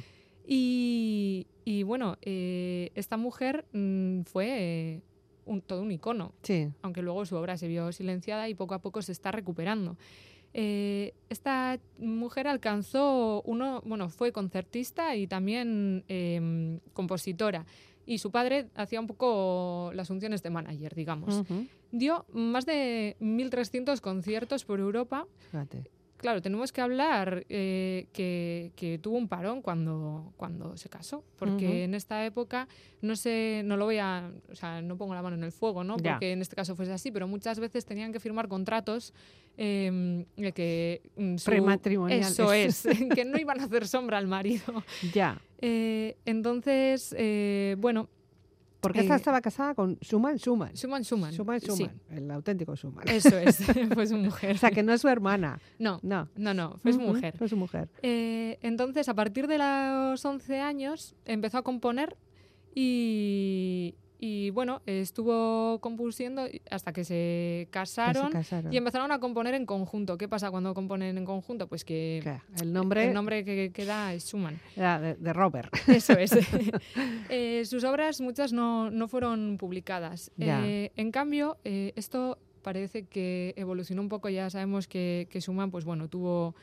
Y, 0.47 1.47
y 1.65 1.83
bueno, 1.83 2.17
eh, 2.21 2.91
esta 2.95 3.15
mujer 3.17 3.65
mm, 3.73 4.21
fue 4.23 4.47
eh, 4.49 5.01
un- 5.45 5.61
todo 5.61 5.81
un 5.81 5.91
icono, 5.91 6.33
Sí. 6.43 6.69
aunque 6.81 7.01
luego 7.01 7.25
su 7.25 7.35
obra 7.35 7.57
se 7.57 7.67
vio 7.67 7.91
silenciada 7.91 8.47
y 8.49 8.53
poco 8.55 8.73
a 8.73 8.79
poco 8.79 9.01
se 9.01 9.11
está 9.11 9.31
recuperando. 9.31 9.97
Eh, 10.53 11.13
esta 11.29 11.79
mujer 11.97 12.47
alcanzó 12.47 13.41
uno, 13.45 13.81
bueno, 13.85 14.09
fue 14.09 14.31
concertista 14.33 15.15
y 15.15 15.25
también 15.27 16.03
em, 16.09 16.79
compositora. 16.93 17.65
Y 18.05 18.17
su 18.17 18.31
padre 18.31 18.67
hacía 18.75 18.99
un 18.99 19.07
poco 19.07 19.91
las 19.93 20.07
funciones 20.09 20.43
de 20.43 20.49
manager, 20.49 20.93
digamos. 20.95 21.43
Dio 21.91 22.25
más 22.33 22.65
de 22.65 23.15
1.300 23.19 24.01
conciertos 24.01 24.65
por 24.65 24.79
Europa. 24.79 25.27
Fíjate. 25.51 25.83
Claro, 26.21 26.41
tenemos 26.41 26.71
que 26.71 26.81
hablar 26.81 27.45
eh, 27.49 28.05
que, 28.13 28.71
que 28.75 28.99
tuvo 28.99 29.17
un 29.17 29.27
parón 29.27 29.61
cuando, 29.63 30.31
cuando 30.37 30.77
se 30.77 30.87
casó, 30.87 31.23
porque 31.37 31.83
en 31.83 31.95
esta 31.95 32.23
época 32.25 32.67
no 33.01 33.15
sé, 33.15 33.63
no 33.65 33.75
lo 33.75 33.85
voy 33.85 33.97
a, 33.97 34.31
o 34.51 34.55
sea, 34.55 34.81
no 34.83 34.95
pongo 34.97 35.15
la 35.15 35.23
mano 35.23 35.35
en 35.35 35.43
el 35.43 35.51
fuego, 35.51 35.83
¿no? 35.83 35.97
Ya. 35.97 36.11
Porque 36.13 36.31
en 36.33 36.41
este 36.41 36.55
caso 36.55 36.75
fuese 36.75 36.93
así, 36.93 37.11
pero 37.11 37.27
muchas 37.27 37.59
veces 37.59 37.85
tenían 37.85 38.13
que 38.13 38.19
firmar 38.19 38.47
contratos 38.47 39.13
eh, 39.57 40.23
de 40.37 40.51
que 40.51 41.01
mm, 41.17 41.37
su- 41.37 41.45
Prematrimoniales. 41.49 42.31
Eso 42.31 42.53
es, 42.53 42.83
que 43.15 43.25
no 43.25 43.39
iban 43.39 43.59
a 43.59 43.63
hacer 43.65 43.87
sombra 43.87 44.17
al 44.19 44.27
marido. 44.27 44.83
Ya. 45.13 45.41
Eh, 45.59 46.15
entonces, 46.25 47.15
eh, 47.17 47.75
bueno, 47.79 48.09
Porque 48.81 48.99
esta 49.01 49.15
estaba 49.15 49.41
casada 49.41 49.75
con 49.75 49.97
Schumann 50.01 50.37
Schumann. 50.37 50.73
Schumann 50.75 51.03
Schumann. 51.03 51.31
Schumann 51.33 51.59
sí. 51.61 51.67
Schumann, 51.67 52.01
el 52.09 52.31
auténtico 52.31 52.75
Schumann. 52.75 53.07
Eso 53.07 53.37
es, 53.37 53.57
fue 53.93 54.07
su 54.07 54.17
mujer. 54.17 54.55
O 54.55 54.57
sea, 54.57 54.71
que 54.71 54.81
no 54.83 54.91
es 54.91 55.01
su 55.01 55.07
hermana. 55.07 55.59
No, 55.79 55.99
No. 56.01 56.27
no, 56.35 56.53
no, 56.53 56.77
fue 56.79 56.91
su 56.93 56.99
mujer. 56.99 57.37
Fue 57.37 57.47
su 57.47 57.55
mujer. 57.55 57.89
Eh, 58.01 58.57
entonces, 58.61 59.07
a 59.07 59.13
partir 59.13 59.47
de 59.47 59.57
los 59.59 60.25
11 60.25 60.59
años, 60.59 61.15
empezó 61.25 61.59
a 61.59 61.61
componer 61.61 62.17
y, 62.73 63.95
y, 64.23 64.51
bueno, 64.51 64.83
estuvo 64.85 65.79
compusiendo 65.81 66.45
hasta 66.69 66.93
que 66.93 67.03
se 67.03 67.13
Que 67.13 67.67
casaron, 67.71 68.27
se 68.27 68.31
casaron. 68.33 68.71
y 68.71 68.77
empezaron 68.77 69.11
a 69.11 69.19
componer 69.19 69.55
en 69.55 69.65
conjunto. 69.65 70.15
¿Qué 70.19 70.27
pasa 70.29 70.51
cuando 70.51 70.75
componen 70.75 71.17
en 71.17 71.25
conjunto? 71.25 71.67
Pues 71.67 71.83
que 71.83 72.19
Claro, 72.21 72.43
El 72.61 72.71
nombre, 72.71 73.07
el 73.07 73.13
nombre 73.15 73.43
que 73.43 73.71
queda 73.71 74.13
es 74.13 74.25
Schumann. 74.27 74.59
de, 74.75 75.15
de 75.15 75.33
Robert. 75.33 75.73
Eso 75.87 76.13
es. 76.13 76.31
Eh, 77.29 77.63
sus 77.65 77.83
obras, 77.83 78.21
muchas 78.21 78.53
no, 78.53 78.91
no 78.91 79.07
fueron 79.07 79.57
publicadas. 79.57 80.31
Eh, 80.37 80.91
en 80.95 81.11
cambio, 81.11 81.57
eh, 81.63 81.93
esto 81.95 82.37
parece 82.61 83.05
que 83.07 83.53
evolucionó 83.57 84.01
un 84.03 84.09
poco. 84.09 84.29
Ya 84.29 84.49
sabemos 84.51 84.87
que, 84.87 85.27
que 85.31 85.39
Schumann, 85.41 85.71
pues 85.71 85.83
bueno, 85.83 86.07
tuvo. 86.09 86.53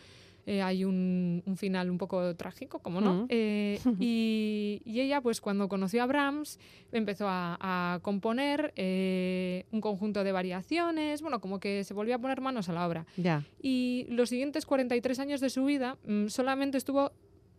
Eh, 0.48 0.62
hay 0.62 0.82
un, 0.82 1.42
un 1.44 1.56
final 1.58 1.90
un 1.90 1.98
poco 1.98 2.34
trágico, 2.34 2.78
como 2.78 3.02
no. 3.02 3.12
Ujú. 3.14 3.26
Eh, 3.28 3.78
y, 4.00 4.80
y 4.86 5.00
ella, 5.00 5.20
pues 5.20 5.42
cuando 5.42 5.68
conoció 5.68 6.02
a 6.02 6.06
Brahms, 6.06 6.58
empezó 6.90 7.28
a, 7.28 7.58
a 7.60 8.00
componer 8.00 8.72
eh, 8.74 9.66
un 9.72 9.82
conjunto 9.82 10.24
de 10.24 10.32
variaciones, 10.32 11.20
bueno, 11.20 11.42
como 11.42 11.60
que 11.60 11.84
se 11.84 11.92
volvió 11.92 12.14
a 12.14 12.18
poner 12.18 12.40
manos 12.40 12.70
a 12.70 12.72
la 12.72 12.86
obra. 12.86 13.04
Ya. 13.18 13.44
Y 13.60 14.06
los 14.08 14.30
siguientes 14.30 14.64
43 14.64 15.18
años 15.18 15.42
de 15.42 15.50
su 15.50 15.66
vida 15.66 15.98
mm, 16.06 16.28
solamente 16.28 16.78
estuvo 16.78 17.12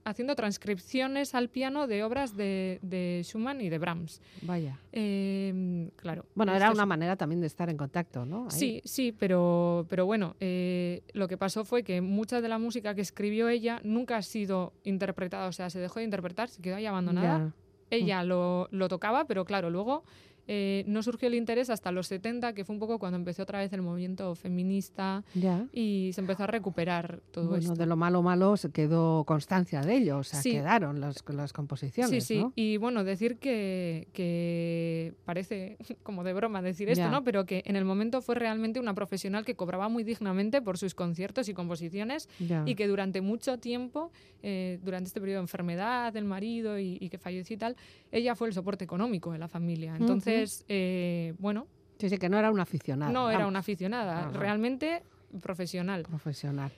haciendo 0.09 0.35
transcripciones 0.35 1.35
al 1.35 1.49
piano 1.49 1.87
de 1.87 2.03
obras 2.03 2.35
de, 2.35 2.79
de 2.81 3.21
Schumann 3.23 3.61
y 3.61 3.69
de 3.69 3.77
Brahms. 3.77 4.21
Vaya. 4.41 4.79
Eh, 4.91 5.89
claro. 5.95 6.25
Bueno, 6.35 6.55
era 6.55 6.71
una 6.71 6.85
manera 6.85 7.15
también 7.15 7.41
de 7.41 7.47
estar 7.47 7.69
en 7.69 7.77
contacto, 7.77 8.25
¿no? 8.25 8.45
Ahí. 8.45 8.51
Sí, 8.51 8.81
sí, 8.83 9.15
pero, 9.17 9.85
pero 9.89 10.05
bueno, 10.05 10.35
eh, 10.39 11.03
lo 11.13 11.27
que 11.27 11.37
pasó 11.37 11.63
fue 11.63 11.83
que 11.83 12.01
mucha 12.01 12.41
de 12.41 12.49
la 12.49 12.57
música 12.57 12.95
que 12.95 13.01
escribió 13.01 13.49
ella 13.49 13.79
nunca 13.83 14.17
ha 14.17 14.21
sido 14.21 14.73
interpretada, 14.83 15.47
o 15.47 15.51
sea, 15.51 15.69
se 15.69 15.79
dejó 15.79 15.99
de 15.99 16.05
interpretar, 16.05 16.49
se 16.49 16.61
quedó 16.61 16.75
ahí 16.75 16.85
abandonada. 16.85 17.37
Ya. 17.39 17.53
Ella 17.91 18.23
lo, 18.23 18.67
lo 18.71 18.87
tocaba, 18.87 19.25
pero 19.25 19.45
claro, 19.45 19.71
luego 19.71 20.03
eh, 20.51 20.83
no 20.87 21.03
surgió 21.03 21.27
el 21.27 21.35
interés 21.35 21.69
hasta 21.69 21.91
los 21.91 22.07
70, 22.07 22.53
que 22.53 22.65
fue 22.65 22.73
un 22.73 22.79
poco 22.79 22.97
cuando 22.97 23.17
empezó 23.17 23.43
otra 23.43 23.59
vez 23.59 23.71
el 23.71 23.83
movimiento 23.83 24.33
feminista 24.33 25.23
Ya. 25.35 25.67
y 25.73 26.09
se 26.13 26.21
empezó 26.21 26.45
a 26.45 26.47
recuperar 26.47 27.21
todo 27.31 27.49
Bueno, 27.49 27.61
esto. 27.63 27.75
de 27.75 27.85
lo 27.85 27.95
malo 27.95 28.23
malo 28.23 28.57
se 28.57 28.71
quedó 28.71 29.23
constancia 29.25 29.81
de 29.81 29.95
ello, 29.97 30.17
o 30.17 30.23
sea, 30.23 30.41
Sí. 30.41 30.51
quedaron 30.53 30.99
las, 30.99 31.23
las 31.29 31.53
composiciones, 31.53 32.23
Sí, 32.25 32.35
sí. 32.35 32.39
¿no? 32.41 32.51
Y 32.55 32.77
bueno, 32.77 33.03
decir 33.03 33.37
que, 33.37 34.07
que 34.13 35.13
parece 35.25 35.77
como 36.03 36.23
de 36.23 36.33
broma 36.33 36.61
decir 36.63 36.89
esto, 36.89 37.03
Ya. 37.05 37.11
¿no? 37.11 37.23
Pero 37.23 37.45
que 37.45 37.61
en 37.65 37.75
el 37.75 37.85
momento 37.85 38.21
fue 38.21 38.33
realmente 38.35 38.79
una 38.79 38.95
profesional 38.95 39.45
que 39.45 39.55
cobraba 39.55 39.87
muy 39.87 40.03
dignamente 40.03 40.61
por 40.63 40.77
sus 40.79 40.95
conciertos 40.95 41.47
y 41.49 41.53
composiciones 41.53 42.27
Ya. 42.39 42.63
y 42.65 42.73
que 42.75 42.87
durante 42.87 43.21
mucho 43.21 43.59
tiempo, 43.59 44.11
eh, 44.41 44.79
durante 44.83 45.07
este 45.09 45.19
periodo 45.19 45.39
de 45.39 45.43
enfermedad 45.43 46.11
del 46.11 46.25
marido 46.25 46.79
y, 46.79 46.97
y 46.99 47.09
que 47.09 47.17
falleció 47.19 47.53
y 47.55 47.57
tal, 47.59 47.75
ella 48.11 48.35
fue 48.35 48.47
el 48.47 48.53
soporte 48.53 48.83
económico 48.83 49.31
de 49.31 49.37
la 49.39 49.47
familia. 49.47 49.95
Entonces, 49.95 50.65
eh, 50.67 51.33
bueno, 51.39 51.67
Sí, 51.99 52.09
sí, 52.09 52.17
que 52.17 52.29
no 52.29 52.37
era 52.39 52.49
una 52.49 52.63
aficionada. 52.63 53.11
no 53.11 53.29
era 53.29 53.45
una 53.45 53.59
aficionada, 53.59 54.29
realmente 54.29 55.03
profesional. 55.41 56.03
profesional. 56.03 56.71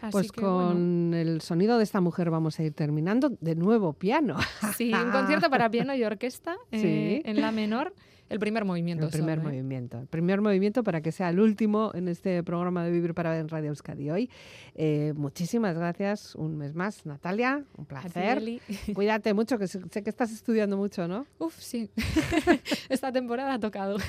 Así 0.00 0.12
Pues 0.12 0.30
que, 0.32 0.40
con 0.40 1.10
bueno, 1.10 1.16
el 1.16 1.40
sonido 1.40 1.76
de 1.78 1.84
esta 1.84 2.00
mujer 2.00 2.30
vamos 2.30 2.58
a 2.60 2.62
ir 2.62 2.72
terminando. 2.72 3.30
De 3.40 3.54
nuevo, 3.56 3.92
piano. 3.92 4.36
sí, 4.76 4.92
un 4.94 5.10
concierto 5.10 5.50
para 5.50 5.68
piano 5.70 5.94
y 5.94 6.04
orquesta 6.04 6.56
eh, 6.70 7.20
Sí. 7.22 7.28
en 7.28 7.40
la 7.40 7.50
menor 7.50 7.92
el 8.28 8.38
primer 8.38 8.64
movimiento. 8.64 9.06
El 9.06 9.10
primer 9.10 9.38
¿eh? 9.38 9.42
movimiento. 9.42 10.00
El 10.00 10.06
primer 10.06 10.40
movimiento 10.40 10.82
para 10.82 11.00
que 11.00 11.12
sea 11.12 11.30
el 11.30 11.40
último 11.40 11.90
en 11.94 12.08
este 12.08 12.42
programa 12.42 12.84
de 12.84 12.90
Vivir 12.90 13.14
para 13.14 13.30
Ver 13.30 13.40
en 13.40 13.48
Radio 13.48 13.68
Euskadi 13.70 14.10
hoy. 14.10 14.30
Eh, 14.74 15.12
muchísimas 15.16 15.76
gracias 15.76 16.34
un 16.34 16.56
mes 16.56 16.74
más, 16.74 17.06
Natalia. 17.06 17.64
Un 17.76 17.84
ti, 17.84 17.88
placer. 17.88 18.42
Cuídate 18.94 19.34
mucho, 19.34 19.58
que 19.58 19.66
sé 19.66 19.80
sé 19.90 20.02
que 20.02 20.10
estás 20.10 20.32
estudiando 20.32 20.76
mucho, 20.76 21.08
¿no? 21.08 21.26
Uf, 21.38 21.58
sí. 21.58 21.90
Esta 22.88 23.12
temporada 23.12 23.54
ha 23.54 23.60
tocado. 23.60 23.98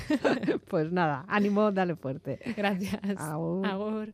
Pues 0.68 0.92
nada, 0.92 1.24
ánimo, 1.26 1.72
dale 1.72 1.96
fuerte. 1.96 2.38
Gracias. 2.56 3.00
Agur. 3.16 3.66
Agur. 3.66 4.12